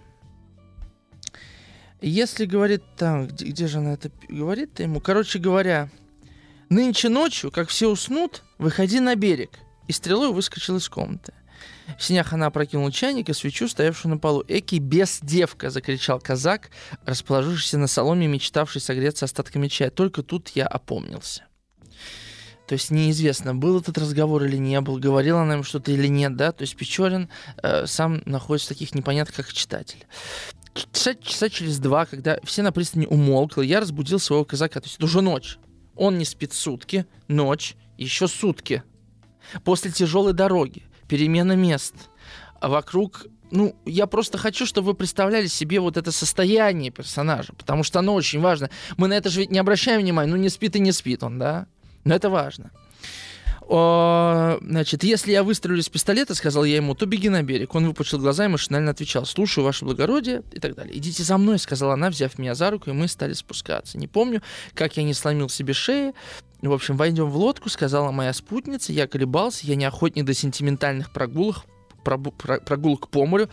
[2.01, 5.89] если говорит там, где, где же она это говорит ему, короче говоря,
[6.67, 9.51] нынче ночью, как все уснут, выходи на берег.
[9.87, 11.33] И стрелой выскочил из комнаты.
[11.97, 14.43] В синях она опрокинула чайник и свечу, стоявшую на полу.
[14.49, 16.71] «Эки, без девка!»— закричал казак,
[17.05, 19.91] расположившийся на соломе, мечтавший согреться остатками чая.
[19.91, 21.45] Только тут я опомнился.
[22.71, 26.37] То есть неизвестно, был этот разговор или не был, говорила она ему что-то или нет,
[26.37, 26.53] да.
[26.53, 27.27] То есть Печорин
[27.61, 30.05] э, сам находится в таких непонятках, читатель.
[30.73, 34.79] Часа, часа через два, когда все на пристани умолкли, я разбудил своего казака.
[34.79, 35.57] То есть это уже ночь.
[35.97, 38.83] Он не спит сутки, ночь, еще сутки.
[39.65, 41.95] После тяжелой дороги, перемена мест.
[42.61, 47.83] А вокруг ну, я просто хочу, чтобы вы представляли себе вот это состояние персонажа, потому
[47.83, 48.69] что оно очень важно.
[48.95, 51.37] Мы на это же ведь не обращаем внимания, ну не спит и не спит он,
[51.37, 51.67] да?
[52.03, 52.71] Но это важно.
[53.73, 57.73] О, значит, если я выстрелю из пистолета, сказал я ему, то беги на берег.
[57.73, 60.97] Он выпучил глаза и машинально отвечал, слушаю, ваше благородие, и так далее.
[60.97, 63.97] Идите за мной, сказала она, взяв меня за руку, и мы стали спускаться.
[63.97, 64.41] Не помню,
[64.73, 66.13] как я не сломил себе шеи.
[66.61, 68.91] В общем, войдем в лодку, сказала моя спутница.
[68.91, 71.63] Я колебался, я не охотник до сентиментальных прогулок,
[72.03, 73.49] прогулок по морю.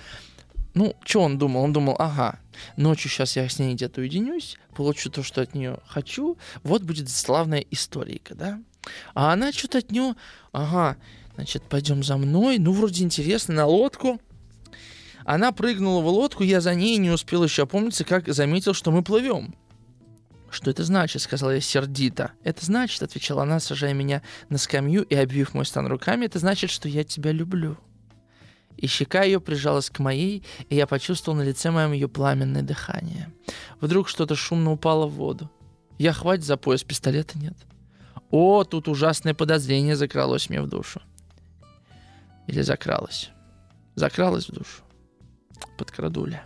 [0.79, 1.65] Ну, что он думал?
[1.65, 2.39] Он думал, ага,
[2.77, 7.11] ночью сейчас я с ней где-то уединюсь, получу то, что от нее хочу, вот будет
[7.11, 8.61] славная историка, да?
[9.13, 10.15] А она что-то от нее,
[10.53, 10.97] ага,
[11.35, 14.21] значит, пойдем за мной, ну, вроде интересно, на лодку.
[15.25, 19.03] Она прыгнула в лодку, я за ней не успел еще опомниться, как заметил, что мы
[19.03, 19.57] плывем.
[20.49, 22.31] «Что это значит?»— сказала я сердито.
[22.45, 26.71] «Это значит»,— отвечала она, сажая меня на скамью и обвив мой стан руками, «это значит,
[26.71, 27.79] что я тебя люблю»
[28.79, 33.33] и щека ее прижалась к моей, и я почувствовал на лице моем ее пламенное дыхание.
[33.81, 35.51] Вдруг что-то шумно упало в воду.
[35.99, 37.57] Я хватит за пояс, пистолета нет.
[38.31, 41.03] О, тут ужасное подозрение закралось мне в душу.
[42.47, 43.31] Или закралось.
[43.97, 44.83] Закралось в душу.
[45.77, 46.45] Подкрадуля.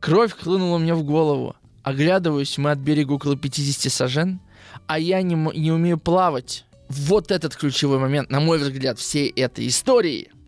[0.00, 1.56] Кровь хлынула мне в голову.
[1.82, 4.40] Оглядываюсь, мы от берега около 50 сажен,
[4.86, 6.64] а я не, не умею плавать.
[6.88, 10.32] Вот этот ключевой момент, на мой взгляд, всей этой истории–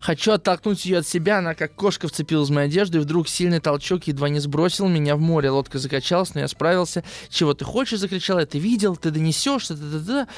[0.00, 3.60] Хочу оттолкнуть ее от себя, она как кошка вцепилась в мою одежду, и вдруг сильный
[3.60, 5.50] толчок едва не сбросил меня в море.
[5.50, 7.04] Лодка закачалась, но я справился.
[7.28, 8.46] «Чего ты хочешь?»— закричал я.
[8.46, 8.96] «Ты видел?
[8.96, 10.28] Ты донесешь?» да -да -да.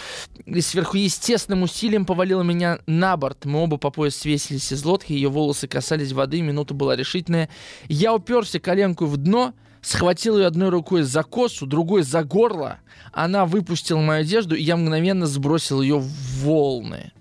[0.46, 3.44] И сверхъестественным усилием повалила меня на борт.
[3.44, 7.48] Мы оба по пояс свесились из лодки, ее волосы касались воды, минута была решительная.
[7.88, 12.78] Я уперся коленку в дно, схватил ее одной рукой за косу, другой за горло.
[13.12, 16.08] Она выпустила мою одежду, и я мгновенно сбросил ее в
[16.42, 17.12] волны.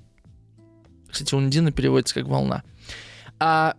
[1.11, 2.63] Кстати, Ундина переводится как волна.
[3.39, 3.75] А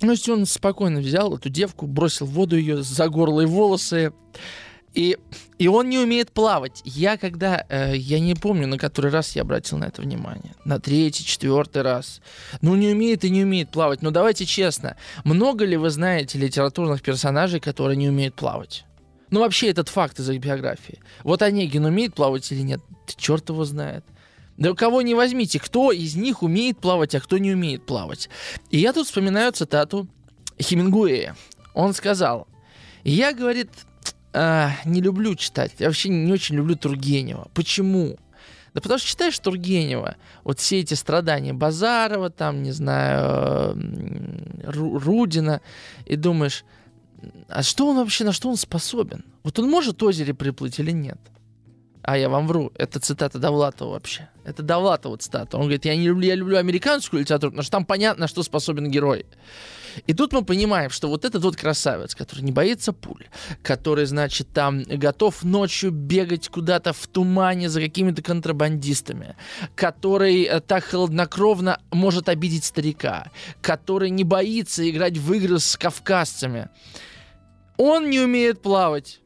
[0.00, 4.12] ну, если он спокойно взял эту девку, бросил в воду ее за горло и волосы,
[4.92, 5.18] и,
[5.58, 6.80] и он не умеет плавать.
[6.84, 10.54] Я когда, э, я не помню, на который раз я обратил на это внимание.
[10.64, 12.20] На третий, четвертый раз.
[12.60, 14.02] Ну, не умеет и не умеет плавать.
[14.02, 18.84] Но давайте честно, много ли вы знаете литературных персонажей, которые не умеют плавать?
[19.30, 21.00] Ну, вообще, этот факт из их биографии.
[21.24, 22.80] Вот Онегин умеет плавать или нет?
[23.16, 24.04] Черт его знает.
[24.56, 28.28] Да кого не возьмите, кто из них умеет плавать, а кто не умеет плавать.
[28.70, 30.06] И я тут вспоминаю цитату
[30.60, 31.36] Хемингуэя.
[31.74, 32.46] Он сказал,
[33.02, 33.70] я, говорит,
[34.32, 37.48] э, не люблю читать, я вообще не очень люблю Тургенева.
[37.52, 38.16] Почему?
[38.74, 43.76] Да потому что читаешь Тургенева, вот все эти страдания Базарова, там, не знаю,
[44.64, 45.60] Рудина,
[46.06, 46.64] и думаешь,
[47.48, 49.24] а что он вообще, на что он способен?
[49.44, 51.18] Вот он может озере приплыть или нет?
[52.06, 54.28] А я вам вру, это цитата Довлатова вообще.
[54.44, 55.56] Это Довлатова цитата.
[55.56, 58.90] Он говорит, я не люблю, я люблю американскую литературу, потому что там понятно, что способен
[58.90, 59.24] герой.
[60.06, 63.24] И тут мы понимаем, что вот этот вот красавец, который не боится пуль,
[63.62, 69.34] который, значит, там готов ночью бегать куда-то в тумане за какими-то контрабандистами,
[69.74, 73.30] который э, так холоднокровно может обидеть старика,
[73.62, 76.68] который не боится играть в игры с кавказцами,
[77.78, 79.20] он не умеет плавать.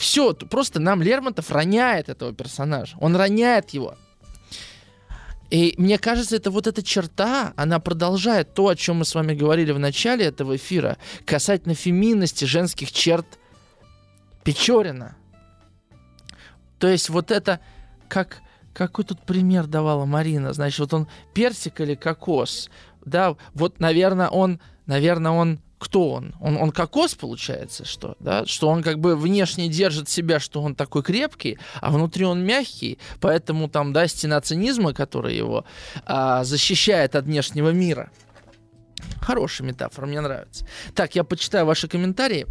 [0.00, 2.96] Все, просто нам Лермонтов роняет этого персонажа.
[3.00, 3.98] Он роняет его.
[5.50, 9.34] И мне кажется, это вот эта черта, она продолжает то, о чем мы с вами
[9.34, 10.96] говорили в начале этого эфира,
[11.26, 13.26] касательно феминности женских черт
[14.42, 15.16] Печорина.
[16.78, 17.60] То есть вот это,
[18.08, 18.40] как,
[18.72, 22.70] какой тут пример давала Марина, значит, вот он персик или кокос,
[23.04, 26.34] да, вот, наверное, он, наверное, он кто он?
[26.40, 28.14] Он, он кокос, получается, что?
[28.20, 28.44] Да?
[28.44, 32.98] Что он как бы внешне держит себя, что он такой крепкий, а внутри он мягкий,
[33.18, 35.64] поэтому там, да, стена цинизма, которая его
[36.04, 38.10] а, защищает от внешнего мира.
[39.22, 40.66] Хорошая метафора, мне нравится.
[40.94, 42.46] Так, я почитаю ваши комментарии.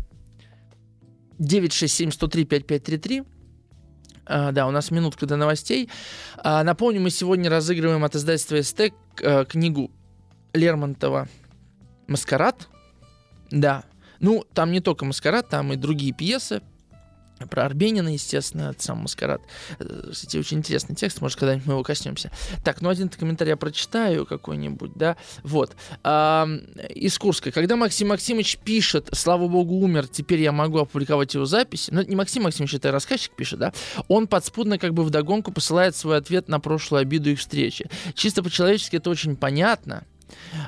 [1.39, 3.25] 967-103-5533.
[4.25, 5.89] Uh, да, у нас минутка до новостей.
[6.43, 9.91] Uh, напомню, мы сегодня разыгрываем от издательства СТ uh, книгу
[10.53, 11.27] Лермонтова
[12.07, 12.67] «Маскарад»,
[13.51, 13.83] да.
[14.19, 16.61] Ну, там не только «Маскарад», там и другие пьесы.
[17.49, 19.41] Про Арбенина, естественно, это сам Маскарад.
[19.79, 22.31] Э, кстати, очень интересный текст, может, когда-нибудь мы его коснемся.
[22.65, 25.15] Так, ну один комментарий я прочитаю какой-нибудь, да.
[25.43, 25.75] Вот.
[26.03, 26.49] А,
[26.93, 27.51] из Курска.
[27.51, 31.91] Когда Максим Максимович пишет, слава богу, умер, теперь я могу опубликовать его записи.
[31.91, 33.73] Ну, не Максим Максимович, это рассказчик пишет, да.
[34.09, 37.89] Он подспудно как бы вдогонку посылает свой ответ на прошлую обиду их встречи.
[38.15, 40.03] Чисто по-человечески это очень понятно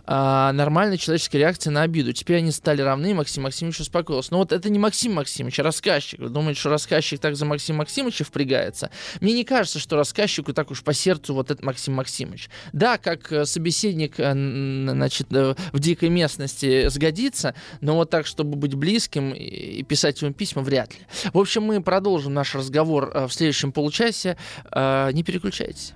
[0.05, 2.13] а, нормальная человеческая реакция на обиду.
[2.13, 4.31] Теперь они стали равны, Максим Максимович успокоился.
[4.31, 6.19] Но вот это не Максим Максимович, а рассказчик.
[6.19, 8.89] Вы думаете, что рассказчик так за Максим Максимовича впрягается?
[9.19, 12.49] Мне не кажется, что рассказчику так уж по сердцу вот этот Максим Максимович.
[12.73, 18.55] Да, как э, собеседник э, значит, э, в дикой местности сгодится, но вот так, чтобы
[18.55, 20.99] быть близким и писать ему письма, вряд ли.
[21.33, 24.37] В общем, мы продолжим наш разговор в следующем получасе.
[24.73, 25.93] Не переключайтесь.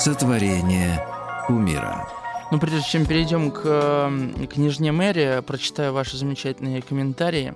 [0.00, 1.04] Сотворение
[1.46, 2.08] кумира.
[2.50, 4.10] Ну, прежде чем перейдем к
[4.50, 7.52] княжне Мэри, прочитаю ваши замечательные комментарии.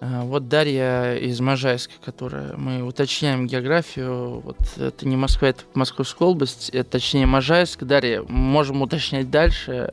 [0.00, 4.40] А, вот Дарья из Можайска, которая мы уточняем географию.
[4.40, 7.84] Вот это не Москва, это Московская область, это точнее Можайск.
[7.84, 9.92] Дарья, можем уточнять дальше,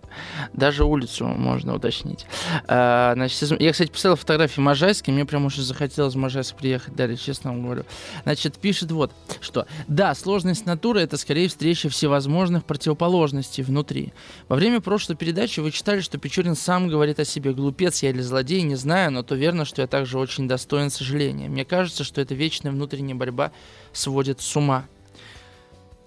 [0.54, 2.26] даже улицу можно уточнить.
[2.68, 7.18] А, значит, я, кстати, писал фотографии Можайска, мне прям уже захотелось в Можайск приехать, Дарья,
[7.18, 7.84] честно вам говорю.
[8.24, 9.12] Значит, пишет вот,
[9.42, 14.14] что да, сложность натуры это скорее встреча всевозможных противоположностей внутри.
[14.48, 18.22] Во время прошлой передачи вы читали, что Печорин сам говорит о себе «глупец я или
[18.22, 21.48] злодей, не знаю, но то верно, что я также очень достоин сожаления.
[21.48, 23.52] Мне кажется, что эта вечная внутренняя борьба
[23.94, 24.88] сводит с ума».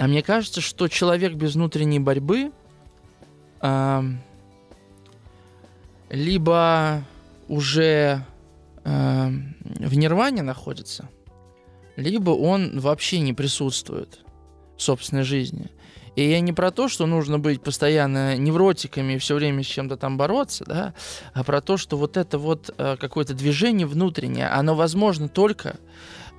[0.00, 2.52] А мне кажется, что человек без внутренней борьбы
[3.60, 4.02] э,
[6.08, 7.04] либо
[7.48, 8.24] уже
[8.82, 11.10] э, в нирване находится,
[11.96, 14.20] либо он вообще не присутствует
[14.78, 15.68] в собственной жизни.
[16.16, 19.96] И я не про то, что нужно быть постоянно невротиками и все время с чем-то
[19.96, 20.94] там бороться, да,
[21.34, 25.76] а про то, что вот это вот э, какое-то движение внутреннее, оно возможно только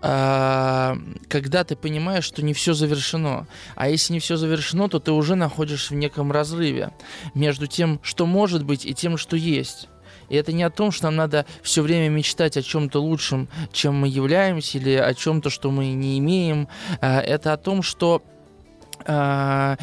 [0.02, 0.96] э,
[1.30, 3.48] когда ты понимаешь, что не все завершено.
[3.76, 6.92] А если не все завершено, то ты уже находишься в неком разрыве
[7.34, 9.88] между тем, что может быть, и тем, что есть.
[10.30, 13.96] И это не о том, что нам надо все время мечтать о чем-то лучшем, чем
[13.96, 16.68] мы являемся, или о чем-то, что мы не имеем.
[17.02, 18.24] Э, это о том, что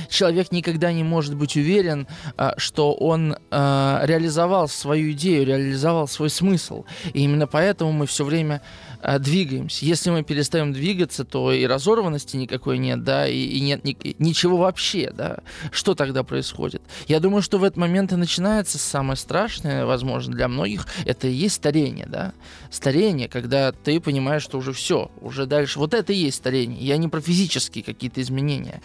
[0.08, 2.06] человек никогда не может быть уверен,
[2.36, 6.84] э, что он реализовал свою идею, реализовал свой смысл.
[7.12, 8.60] И именно поэтому мы все время
[9.02, 9.84] двигаемся.
[9.84, 14.56] Если мы перестаем двигаться, то и разорванности никакой нет, да, и, и нет ни, ничего
[14.56, 15.38] вообще, да.
[15.70, 16.82] Что тогда происходит?
[17.06, 21.32] Я думаю, что в этот момент и начинается самое страшное, возможно, для многих, это и
[21.32, 22.32] есть старение, да.
[22.70, 25.78] Старение, когда ты понимаешь, что уже все, уже дальше.
[25.78, 26.80] Вот это и есть старение.
[26.80, 28.82] Я не про физические какие-то изменения,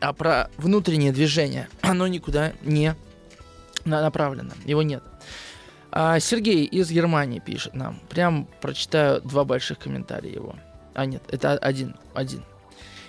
[0.00, 1.68] а про внутреннее движение.
[1.80, 2.94] Оно никуда не
[3.84, 5.02] направлено, его нет.
[5.98, 7.98] А Сергей из Германии пишет нам.
[8.10, 10.54] Прям прочитаю два больших комментария его.
[10.92, 11.96] А нет, это один.
[12.12, 12.44] Один.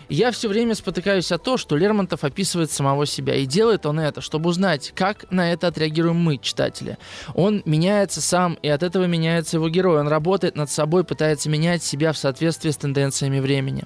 [0.07, 3.35] Я все время спотыкаюсь о том, что Лермонтов описывает самого себя.
[3.35, 6.97] И делает он это, чтобы узнать, как на это отреагируем мы, читатели.
[7.35, 9.99] Он меняется сам, и от этого меняется его герой.
[9.99, 13.83] Он работает над собой, пытается менять себя в соответствии с тенденциями времени.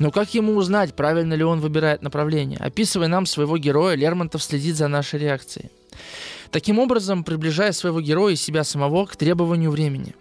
[0.00, 2.58] Но как ему узнать, правильно ли он выбирает направление?
[2.58, 5.70] Описывая нам своего героя, Лермонтов следит за нашей реакцией.
[6.50, 10.14] Таким образом, приближая своего героя и себя самого к требованию времени.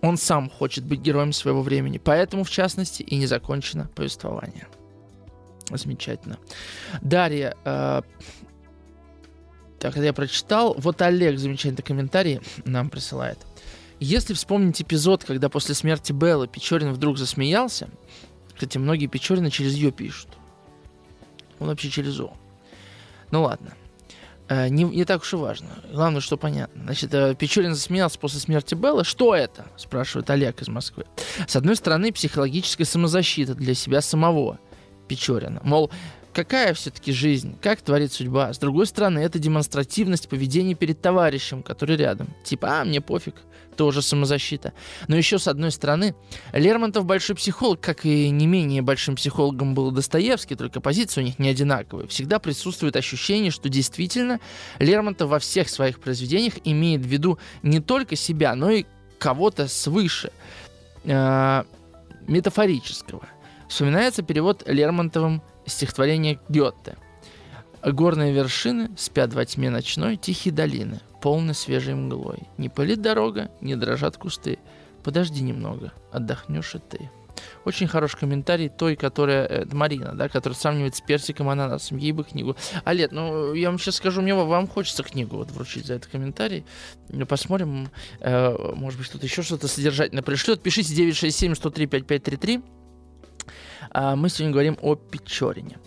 [0.00, 4.66] Он сам хочет быть героем своего времени, поэтому, в частности, и не закончено повествование.
[5.70, 6.38] Замечательно.
[7.02, 8.02] Дарья, э,
[9.78, 10.74] так, это я прочитал.
[10.78, 13.38] Вот Олег замечательный комментарий нам присылает.
[14.00, 17.88] Если вспомнить эпизод, когда после смерти Беллы Печорин вдруг засмеялся,
[18.54, 20.28] кстати, многие Печорины через ее пишут.
[21.60, 22.32] Он вообще через О.
[23.30, 23.74] Ну ладно.
[24.48, 25.68] Э, не, не так уж и важно.
[25.92, 26.82] Главное, что понятно.
[26.84, 29.04] Значит, э, Печорин засмеялся после смерти Беллы.
[29.04, 29.66] Что это?
[29.76, 31.04] Спрашивает Олег из Москвы.
[31.46, 34.58] С одной стороны, психологическая самозащита для себя самого
[35.08, 35.60] Печорина.
[35.62, 35.90] Мол,
[36.32, 38.52] какая все-таки жизнь, как творит судьба.
[38.52, 42.34] С другой стороны, это демонстративность поведения перед товарищем, который рядом.
[42.44, 43.34] Типа, а, мне пофиг,
[43.76, 44.72] тоже самозащита.
[45.08, 46.14] Но еще с одной стороны,
[46.52, 51.38] Лермонтов большой психолог, как и не менее большим психологом был Достоевский, только позиции у них
[51.38, 52.08] не одинаковые.
[52.08, 54.40] Всегда присутствует ощущение, что действительно
[54.78, 58.84] Лермонтов во всех своих произведениях имеет в виду не только себя, но и
[59.18, 60.32] кого-то свыше,
[61.04, 61.64] э,
[62.26, 63.26] метафорического.
[63.68, 66.96] Вспоминается перевод Лермонтовым стихотворения Гетте.
[67.82, 72.40] Горные вершины спят во тьме ночной, тихие долины– полны свежей мглой.
[72.58, 74.58] Не пылит дорога, не дрожат кусты.
[75.04, 77.10] Подожди немного, отдохнешь и ты.
[77.64, 81.96] Очень хороший комментарий той, которая, это Марина, да, которая сравнивает с персиком ананасом.
[81.96, 82.56] Ей бы книгу.
[82.84, 86.64] А ну, я вам сейчас скажу, мне вам хочется книгу вот вручить за этот комментарий.
[87.08, 87.88] Ну, посмотрим,
[88.20, 90.62] э, может быть, что-то еще что-то содержательно пришлет.
[90.62, 92.58] Пишите 967-103-5533.
[92.58, 92.81] А
[93.94, 95.78] мы сегодня говорим о Печорине.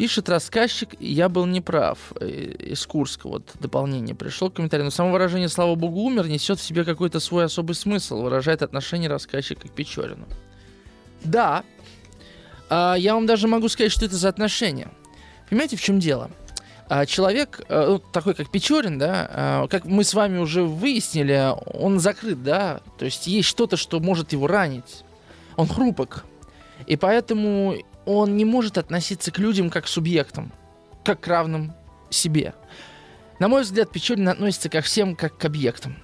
[0.00, 1.98] Пишет рассказчик, я был неправ.
[2.18, 4.84] Э, из Курска вот дополнение пришло комментарий.
[4.84, 9.10] Но само выражение «слава богу умер» несет в себе какой-то свой особый смысл, выражает отношение
[9.10, 10.26] рассказчика к Печорину.
[11.22, 11.64] Да,
[12.70, 14.88] а, я вам даже могу сказать, что это за отношение.
[15.50, 16.30] Понимаете, в чем дело?
[16.88, 22.00] А, человек, э, такой как Печорин, да, а, как мы с вами уже выяснили, он
[22.00, 25.04] закрыт, да, то есть есть что-то, что может его ранить.
[25.56, 26.24] Он хрупок.
[26.86, 27.76] И поэтому
[28.06, 30.52] он не может относиться к людям как к субъектам,
[31.04, 31.72] как к равным
[32.10, 32.54] себе.
[33.38, 35.96] На мой взгляд, Печорин относится ко всем как к объектам.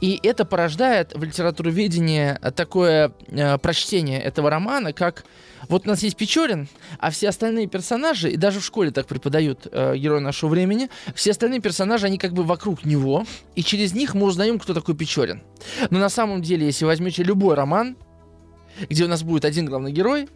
[0.00, 5.24] И это порождает в литературоведении такое э, прочтение этого романа, как
[5.68, 6.68] вот у нас есть Печорин,
[6.98, 11.32] а все остальные персонажи, и даже в школе так преподают э, герой нашего времени, все
[11.32, 15.42] остальные персонажи, они как бы вокруг него, и через них мы узнаем, кто такой Печорин.
[15.90, 17.96] Но на самом деле, если возьмете любой роман,
[18.88, 20.28] где у нас будет один главный герой,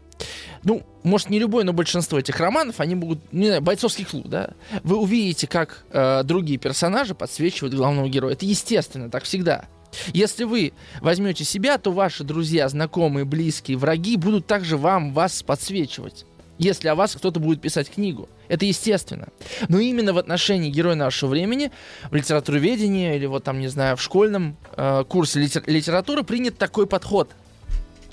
[0.65, 4.51] ну, может, не любой, но большинство этих романов, они будут, не знаю, бойцовский клуб, да,
[4.83, 8.33] вы увидите, как э, другие персонажи подсвечивают главного героя.
[8.33, 9.67] Это естественно, так всегда.
[10.09, 16.27] Если вы возьмете себя, то ваши друзья, знакомые, близкие, враги будут также вам, вас подсвечивать.
[16.59, 18.29] если о вас кто-то будет писать книгу.
[18.49, 19.29] Это естественно.
[19.69, 21.71] Но именно в отношении героя нашего времени,
[22.11, 26.87] в литературоведении или вот там, не знаю, в школьном э, курсе литер- литературы принят такой
[26.87, 27.31] подход.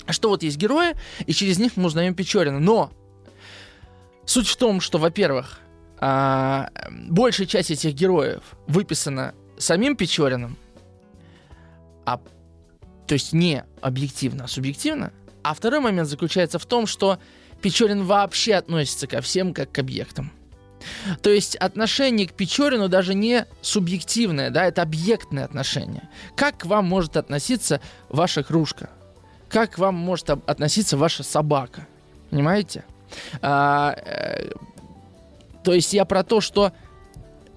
[0.08, 0.94] Что вот есть герои,
[1.26, 2.60] и через них мы узнаем Печорина.
[2.60, 2.92] Но
[4.24, 5.60] суть в том, что, во-первых,
[6.00, 10.56] э, большая часть этих героев выписана самим Печориным,
[12.04, 12.20] а,
[13.06, 15.12] то есть не объективно, а субъективно.
[15.42, 17.18] А второй момент заключается в том, что
[17.62, 20.32] Печорин вообще относится ко всем как к объектам.
[21.22, 26.08] То есть отношение к Печорину даже не субъективное, да, это объектное отношение.
[26.36, 28.90] Как к вам может относиться ваша кружка?
[29.48, 31.86] Как к вам может относиться ваша собака?
[32.30, 32.84] Понимаете?
[33.40, 34.50] А, э,
[35.62, 36.72] то есть я про то, что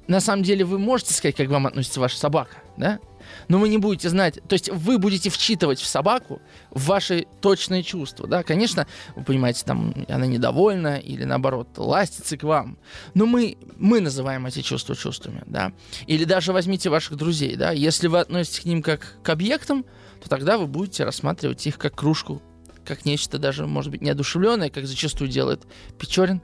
[0.07, 2.99] на самом деле вы можете сказать, как к вам относится ваша собака, да?
[3.47, 8.27] но вы не будете знать, то есть вы будете вчитывать в собаку ваши точные чувства,
[8.27, 12.77] да, конечно, вы понимаете, там она недовольна или наоборот ластится к вам,
[13.13, 15.73] но мы, мы называем эти чувства чувствами, да,
[16.07, 19.85] или даже возьмите ваших друзей, да, если вы относитесь к ним как к объектам,
[20.21, 22.41] то тогда вы будете рассматривать их как кружку,
[22.85, 25.63] как нечто даже, может быть, неодушевленное, как зачастую делает
[25.97, 26.41] Печорин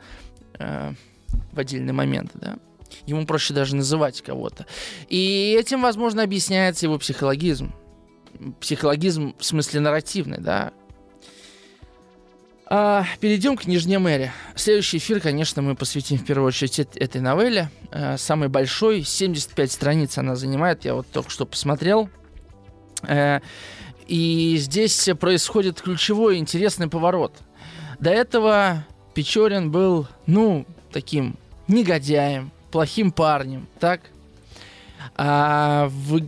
[0.59, 0.93] э,
[1.51, 2.57] в отдельный момент, да.
[3.05, 4.65] Ему проще даже называть кого-то.
[5.09, 7.73] И этим, возможно, объясняется его психологизм.
[8.59, 10.71] Психологизм в смысле нарративный, да.
[12.67, 14.31] А, перейдем к Нижней Мэри.
[14.55, 17.69] Следующий эфир, конечно, мы посвятим в первую очередь этой новелле.
[17.91, 22.09] А, самый большой, 75 страниц она занимает, я вот только что посмотрел.
[23.03, 23.41] А,
[24.07, 27.33] и здесь происходит ключевой интересный поворот.
[27.99, 31.37] До этого Печорин был, ну, таким
[31.67, 34.01] негодяем, плохим парнем, так?
[35.15, 36.21] А в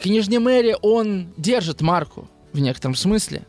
[0.00, 3.42] книжне Мэри он держит марку в некотором смысле.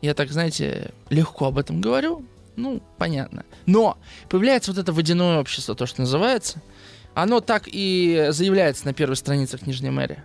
[0.00, 2.24] Я так, знаете, легко об этом говорю.
[2.56, 3.44] Ну, понятно.
[3.66, 3.98] Но
[4.28, 6.62] появляется вот это водяное общество, то, что называется.
[7.14, 10.22] Оно так и заявляется на первой странице книжной Мэри.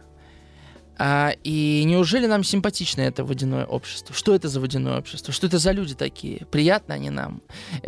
[0.98, 4.16] А, и неужели нам симпатично это водяное общество?
[4.16, 5.34] Что это за водяное общество?
[5.34, 6.46] Что это за люди такие?
[6.52, 7.42] Приятно они нам?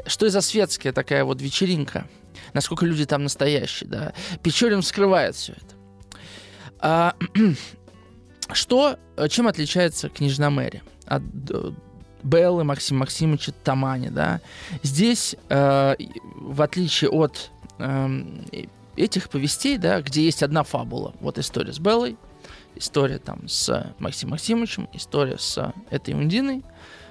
[0.08, 2.08] Что это за светская такая вот вечеринка?
[2.54, 4.14] насколько люди там настоящие, да.
[4.44, 5.76] Печорин скрывает все это.
[6.80, 7.16] А,
[8.54, 8.98] что,
[9.30, 11.24] чем отличается княжна Мэри от
[12.24, 14.42] Беллы Максима Максимовича Тамани, да?
[14.82, 15.96] Здесь, э,
[16.36, 18.08] в отличие от э,
[18.96, 22.18] этих повестей, да, где есть одна фабула, вот история с Беллой,
[22.76, 26.64] история там с Максимом Максимовичем, история с этой Ундиной,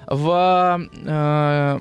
[0.07, 1.79] в э,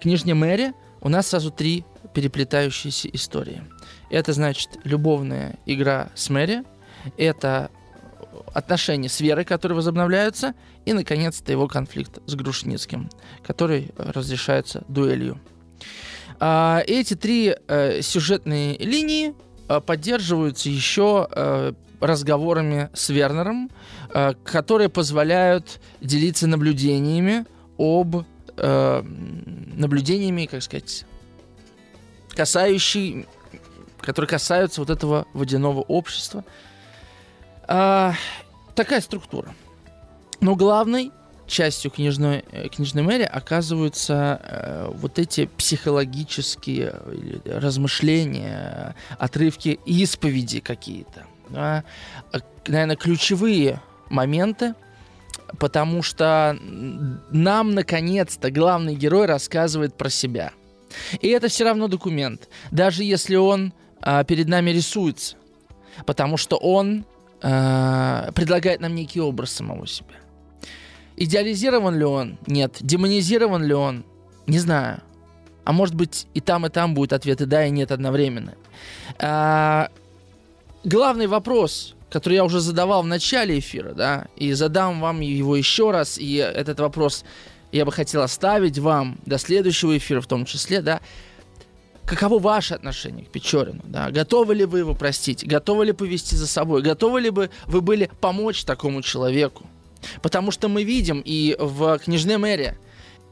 [0.00, 3.62] книжне Мэри у нас сразу три переплетающиеся истории.
[4.10, 6.64] Это значит любовная игра с Мэри,
[7.16, 7.70] это
[8.52, 10.54] отношения с Верой, которые возобновляются,
[10.84, 13.10] и, наконец-то, его конфликт с Грушницким,
[13.42, 15.40] который разрешается дуэлью.
[16.40, 19.34] А, эти три э, сюжетные линии
[19.68, 23.70] э, поддерживаются еще э, разговорами с Вернером,
[24.12, 27.46] э, которые позволяют делиться наблюдениями
[27.78, 28.24] об
[28.56, 31.04] э, наблюдениями, как сказать,
[32.34, 33.26] касающий,
[34.00, 36.44] которые касаются вот этого водяного общества.
[37.66, 38.14] А,
[38.74, 39.54] такая структура.
[40.40, 41.10] Но главной
[41.46, 46.94] частью книжной, э, книжной мэрии оказываются э, вот эти психологические
[47.44, 51.26] размышления, отрывки исповеди какие-то.
[51.56, 51.82] А,
[52.66, 54.74] Наверное, ключевые моменты,
[55.58, 56.56] потому что
[57.30, 60.52] нам, наконец-то, главный герой рассказывает про себя–
[61.20, 65.36] и это все равно документ, даже если он а, перед нами рисуется,
[66.06, 67.04] потому что он
[67.42, 70.16] а, предлагает нам некий образ самого себя.
[71.16, 72.38] Идеализирован ли он?
[72.46, 72.78] Нет.
[72.80, 74.04] Демонизирован ли он?
[74.46, 75.00] Не знаю.
[75.64, 78.54] А может быть и там, и там будет ответы да и нет одновременно.
[80.84, 85.90] Главный вопрос, который я уже задавал в начале эфира, да, и задам вам его еще
[85.90, 87.24] раз, и этот вопрос
[87.72, 91.00] я бы хотел оставить вам до следующего эфира в том числе, да,
[92.04, 96.46] каково ваше отношение к Печорину, да, готовы ли вы его простить, готовы ли повести за
[96.46, 99.66] собой, готовы ли бы вы были помочь такому человеку,
[100.22, 102.78] потому что мы видим и в «Княжне мэре»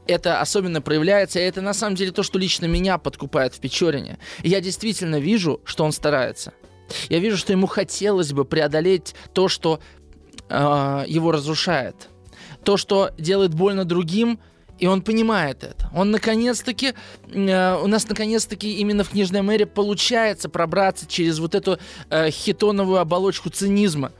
[0.05, 4.17] это особенно проявляется, и это на самом деле то, что лично меня подкупает в Печорине.
[4.43, 6.51] Я действительно вижу, что он старается.
[7.09, 9.79] Я вижу, что ему хотелось бы преодолеть то, что
[10.49, 12.09] э, его разрушает–
[12.63, 14.39] то, что делает больно другим,
[14.79, 15.89] и он понимает это.
[15.93, 16.93] Он наконец-таки,
[17.27, 21.77] э, у нас наконец-таки именно в «Книжной мэре» получается пробраться через вот эту
[22.09, 24.13] э, хитоновую оболочку цинизма,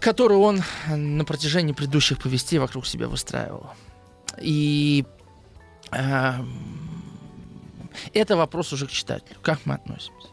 [0.00, 3.66] которую он на протяжении предыдущих повестей вокруг себя выстраивал.
[4.40, 5.04] И
[5.92, 7.10] Эм,
[8.12, 9.36] это вопрос уже к читателю.
[9.42, 10.28] Как мы относимся?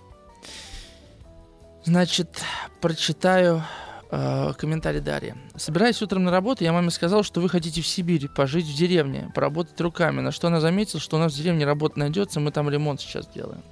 [1.88, 2.44] Значит,
[2.82, 3.64] прочитаю
[4.12, 5.36] э, комментарий Дарьи.
[5.56, 9.32] Собираясь утром на работу, я маме сказал, что вы хотите в Сибирь, пожить в деревне,
[9.34, 10.20] поработать руками.
[10.20, 13.26] На что она заметила, что у нас в деревне работа найдется, мы там ремонт сейчас
[13.28, 13.64] делаем.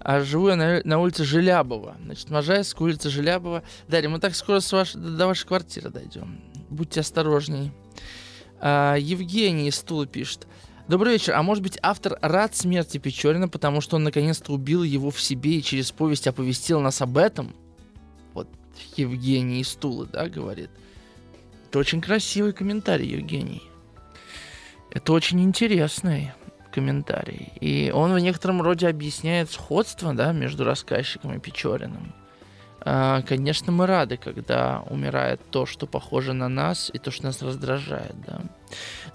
[0.00, 1.94] А живу я на, на улице Желябова.
[2.04, 3.62] Значит, Можайск, улица Желябова.
[3.86, 6.40] Дарья, мы так скоро с ваш, до вашей квартиры дойдем.
[6.68, 7.70] Будьте осторожней.
[8.58, 10.48] А, Евгений из Тула пишет.
[10.90, 11.34] Добрый вечер.
[11.34, 15.52] А может быть, автор рад смерти Печорина, потому что он наконец-то убил его в себе
[15.52, 17.54] и через повесть оповестил нас об этом?
[18.34, 18.48] Вот
[18.96, 20.68] Евгений из Тулы, да, говорит.
[21.68, 23.62] Это очень красивый комментарий, Евгений.
[24.90, 26.32] Это очень интересный
[26.72, 27.52] комментарий.
[27.60, 32.12] И он в некотором роде объясняет сходство да, между рассказчиком и Печориным.
[32.82, 37.42] А, конечно, мы рады, когда умирает то, что похоже на нас, и то, что нас
[37.42, 38.14] раздражает.
[38.26, 38.40] Да.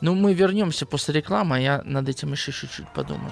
[0.01, 3.31] Но мы вернемся после рекламы, а я над этим еще чуть-чуть подумаю.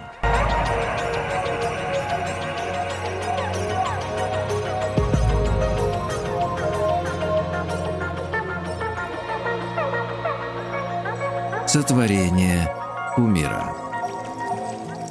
[11.68, 12.72] Сотворение
[13.18, 13.76] умира.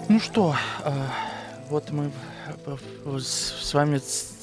[0.09, 0.55] Ну что,
[0.85, 0.93] а,
[1.71, 2.11] вот мы
[3.19, 4.01] с вами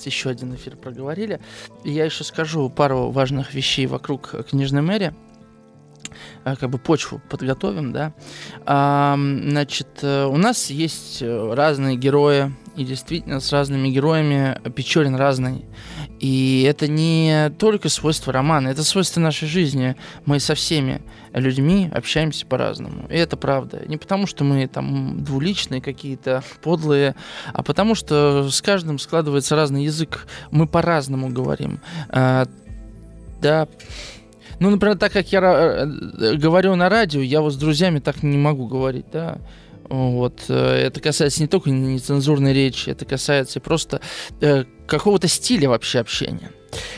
[0.07, 1.39] еще один эфир проговорили.
[1.83, 5.13] Я еще скажу пару важных вещей вокруг книжной мэри.
[6.43, 8.13] А, как бы почву подготовим, да.
[8.65, 15.15] А, значит, э, у нас есть э, разные герои, и действительно с разными героями Печорин
[15.15, 15.65] разный.
[16.21, 19.97] И это не только свойство романа, это свойство нашей жизни.
[20.25, 21.01] Мы со всеми
[21.33, 23.05] людьми общаемся по-разному.
[23.09, 23.83] И это правда.
[23.85, 27.15] Не потому, что мы там двуличные какие-то, подлые,
[27.51, 30.25] а потому, что с каждым складывается разный язык.
[30.51, 31.81] Мы по-разному говорим.
[32.07, 32.47] А,
[33.41, 33.67] да,
[34.59, 35.85] ну, например, так как я э,
[36.35, 39.37] говорю на радио, я вот с друзьями так не могу говорить, да.
[39.89, 40.45] Вот.
[40.49, 44.01] Э, это касается не только нецензурной речи, это касается просто
[44.41, 46.51] э, какого-то стиля вообще общения.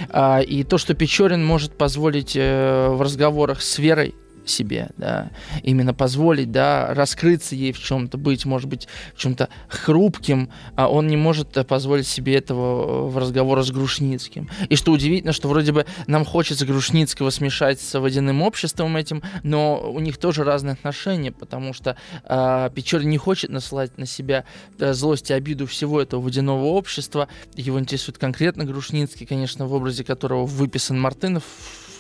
[0.10, 4.16] А, и то, что Печорин может позволить э, в разговорах с Верой,
[4.52, 5.32] себе, да,
[5.64, 11.08] именно позволить, да, раскрыться ей в чем-то, быть, может быть, в чем-то хрупким, а он
[11.08, 14.50] не может э, позволить себе этого в разговоре с Грушницким.
[14.70, 19.92] И что удивительно, что вроде бы нам хочется Грушницкого смешать с водяным обществом этим, но
[19.92, 24.46] у них тоже разные отношения, потому что э, Печорин не хочет насылать на себя
[24.80, 30.04] э, злость и обиду всего этого водяного общества, его интересует конкретно Грушницкий, конечно, в образе
[30.04, 31.44] которого выписан Мартынов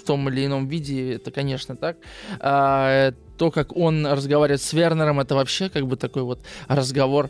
[0.01, 1.97] в том или ином виде, это, конечно, так.
[2.39, 7.29] А, то, как он разговаривает с Вернером, это вообще как бы такой вот разговор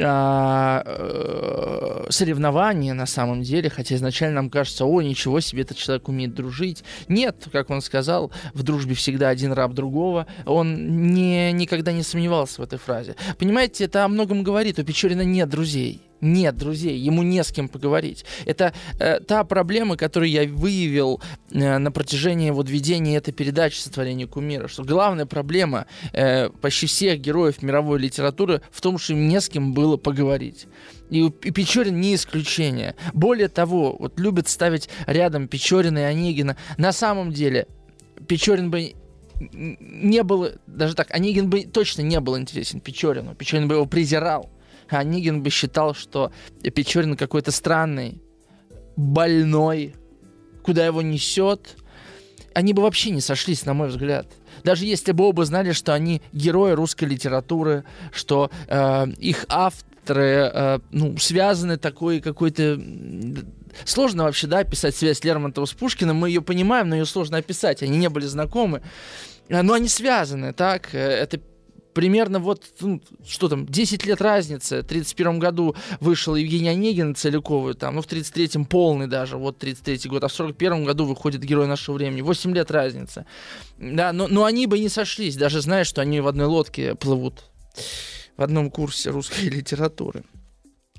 [0.00, 6.08] а, э, соревнование на самом деле, хотя изначально нам кажется, о, ничего себе, этот человек
[6.08, 6.84] умеет дружить.
[7.08, 10.26] Нет, как он сказал, в дружбе всегда один раб другого.
[10.46, 13.16] Он не, никогда не сомневался в этой фразе.
[13.38, 14.78] Понимаете, это о многом говорит.
[14.78, 18.24] У Печорина нет друзей нет друзей, ему не с кем поговорить.
[18.44, 24.26] Это э, та проблема, которую я выявил э, на протяжении вот ведения этой передачи «Сотворение
[24.26, 29.40] кумира», что главная проблема э, почти всех героев мировой литературы в том, что им не
[29.40, 30.66] с кем было поговорить.
[31.10, 32.94] И, и Печорин не исключение.
[33.14, 36.56] Более того, вот любят ставить рядом Печорина и Онегина.
[36.76, 37.66] На самом деле,
[38.26, 38.94] Печорин бы
[39.40, 43.34] не был, даже так, Онегин бы точно не был интересен Печорину.
[43.34, 44.50] Печорин бы его презирал.
[44.88, 46.32] Онегин бы считал, что
[46.62, 48.22] Печорин какой-то странный,
[48.96, 49.94] больной,
[50.62, 51.76] куда его несет.
[52.54, 54.26] Они бы вообще не сошлись, на мой взгляд.
[54.64, 60.78] Даже если бы оба знали, что они герои русской литературы, что э, их авторы э,
[60.90, 62.80] ну, связаны такой какой-то
[63.84, 67.82] сложно вообще, да, описать связь Лермонтова с Пушкиным, мы ее понимаем, но ее сложно описать,
[67.82, 68.82] они не были знакомы,
[69.48, 71.40] но они связаны, так, это
[71.94, 74.82] примерно вот, ну, что там, 10 лет разницы.
[74.82, 80.08] В 31 году вышел Евгений Онегин целиковый, там, ну, в 33-м полный даже, вот 33-й
[80.08, 82.20] год, а в 41 году выходит Герой нашего времени.
[82.20, 83.26] 8 лет разницы.
[83.78, 87.44] Да, но, но они бы не сошлись, даже зная, что они в одной лодке плывут
[88.36, 90.24] в одном курсе русской литературы.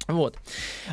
[0.10, 0.36] Вот.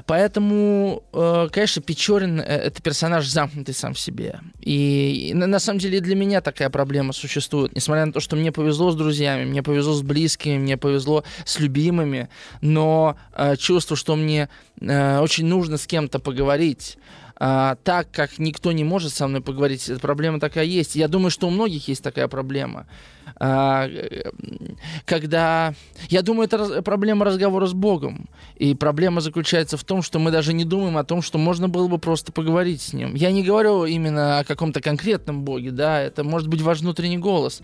[0.05, 4.41] Поэтому, э, конечно, Печорин э, это персонаж замкнутый сам в себе.
[4.61, 7.74] И, на самом деле для меня такая проблема существует.
[7.74, 11.59] Несмотря на то, что мне повезло с друзьями, мне повезло с близкими, мне повезло с
[11.59, 12.28] любимыми,
[12.61, 16.99] но э, чувство, что мне очень нужно с кем-то поговорить,
[17.39, 20.97] а, так как никто не может со мной поговорить, эта проблема такая есть.
[20.97, 22.87] Я думаю, что у многих есть такая проблема.
[23.39, 23.89] А,
[25.05, 25.75] когда...
[26.09, 26.85] Я думаю, это раз...
[26.85, 28.29] проблема разговора с Богом.
[28.57, 31.89] И проблема заключается в том, что мы даже не думаем о том, что можно было
[31.89, 33.15] бы просто поговорить с Ним.
[33.15, 37.61] Я не говорю именно о каком-то конкретном Боге, да, это может быть ваш внутренний голос.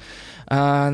[0.47, 0.93] А,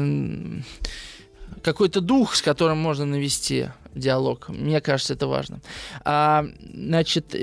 [1.63, 4.49] какой-то дух, с которым можно навести диалог.
[4.49, 5.61] Мне кажется, это важно.
[6.05, 7.35] А, значит,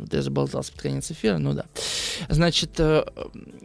[0.00, 1.66] вот я заболтался под конец эфира, ну да.
[2.28, 3.04] Значит, э,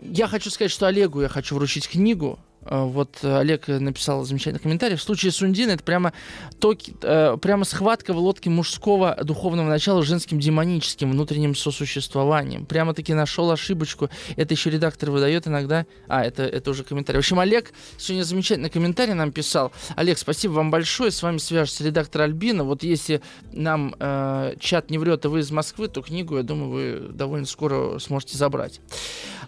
[0.02, 4.96] я хочу сказать, что Олегу я хочу вручить книгу вот Олег написал замечательный комментарий.
[4.96, 6.14] В случае с Ундиной это прямо,
[6.60, 12.66] то, э, прямо схватка в лодке мужского духовного начала с женским демоническим внутренним сосуществованием.
[12.66, 14.10] Прямо-таки нашел ошибочку.
[14.36, 15.86] Это еще редактор выдает иногда.
[16.08, 17.18] А, это, это уже комментарий.
[17.18, 19.72] В общем, Олег сегодня замечательный комментарий нам писал.
[19.96, 21.12] Олег, спасибо вам большое.
[21.12, 22.64] С вами свяжется редактор Альбина.
[22.64, 23.22] Вот если
[23.52, 27.46] нам э, чат не врет, и вы из Москвы, то книгу, я думаю, вы довольно
[27.46, 28.82] скоро сможете забрать.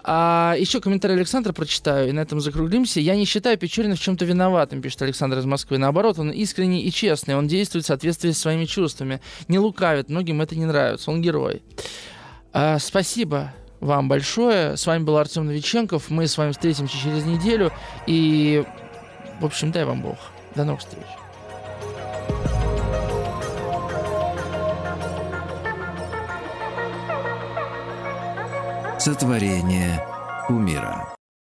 [0.03, 2.99] А, еще комментарий Александра прочитаю, и на этом закруглимся.
[3.07, 5.77] Я не считаю Печорина в чем-то виноватым, пишет Александр из Москвы.
[5.77, 7.37] Наоборот, он искренний и честный.
[7.37, 9.21] Он действует в соответствии с своими чувствами.
[9.47, 10.09] Не лукавит.
[10.09, 11.09] Многим это не нравится.
[11.09, 11.63] Он герой.
[12.51, 14.75] А, спасибо вам большое.
[14.75, 16.09] С вами был Артем Новиченков.
[16.09, 17.71] Мы с вами встретимся через неделю.
[18.07, 18.65] И,
[19.39, 20.17] в общем, дай вам Бог.
[20.55, 21.05] До новых встреч.
[28.99, 30.05] Сотворение
[30.49, 31.16] умира.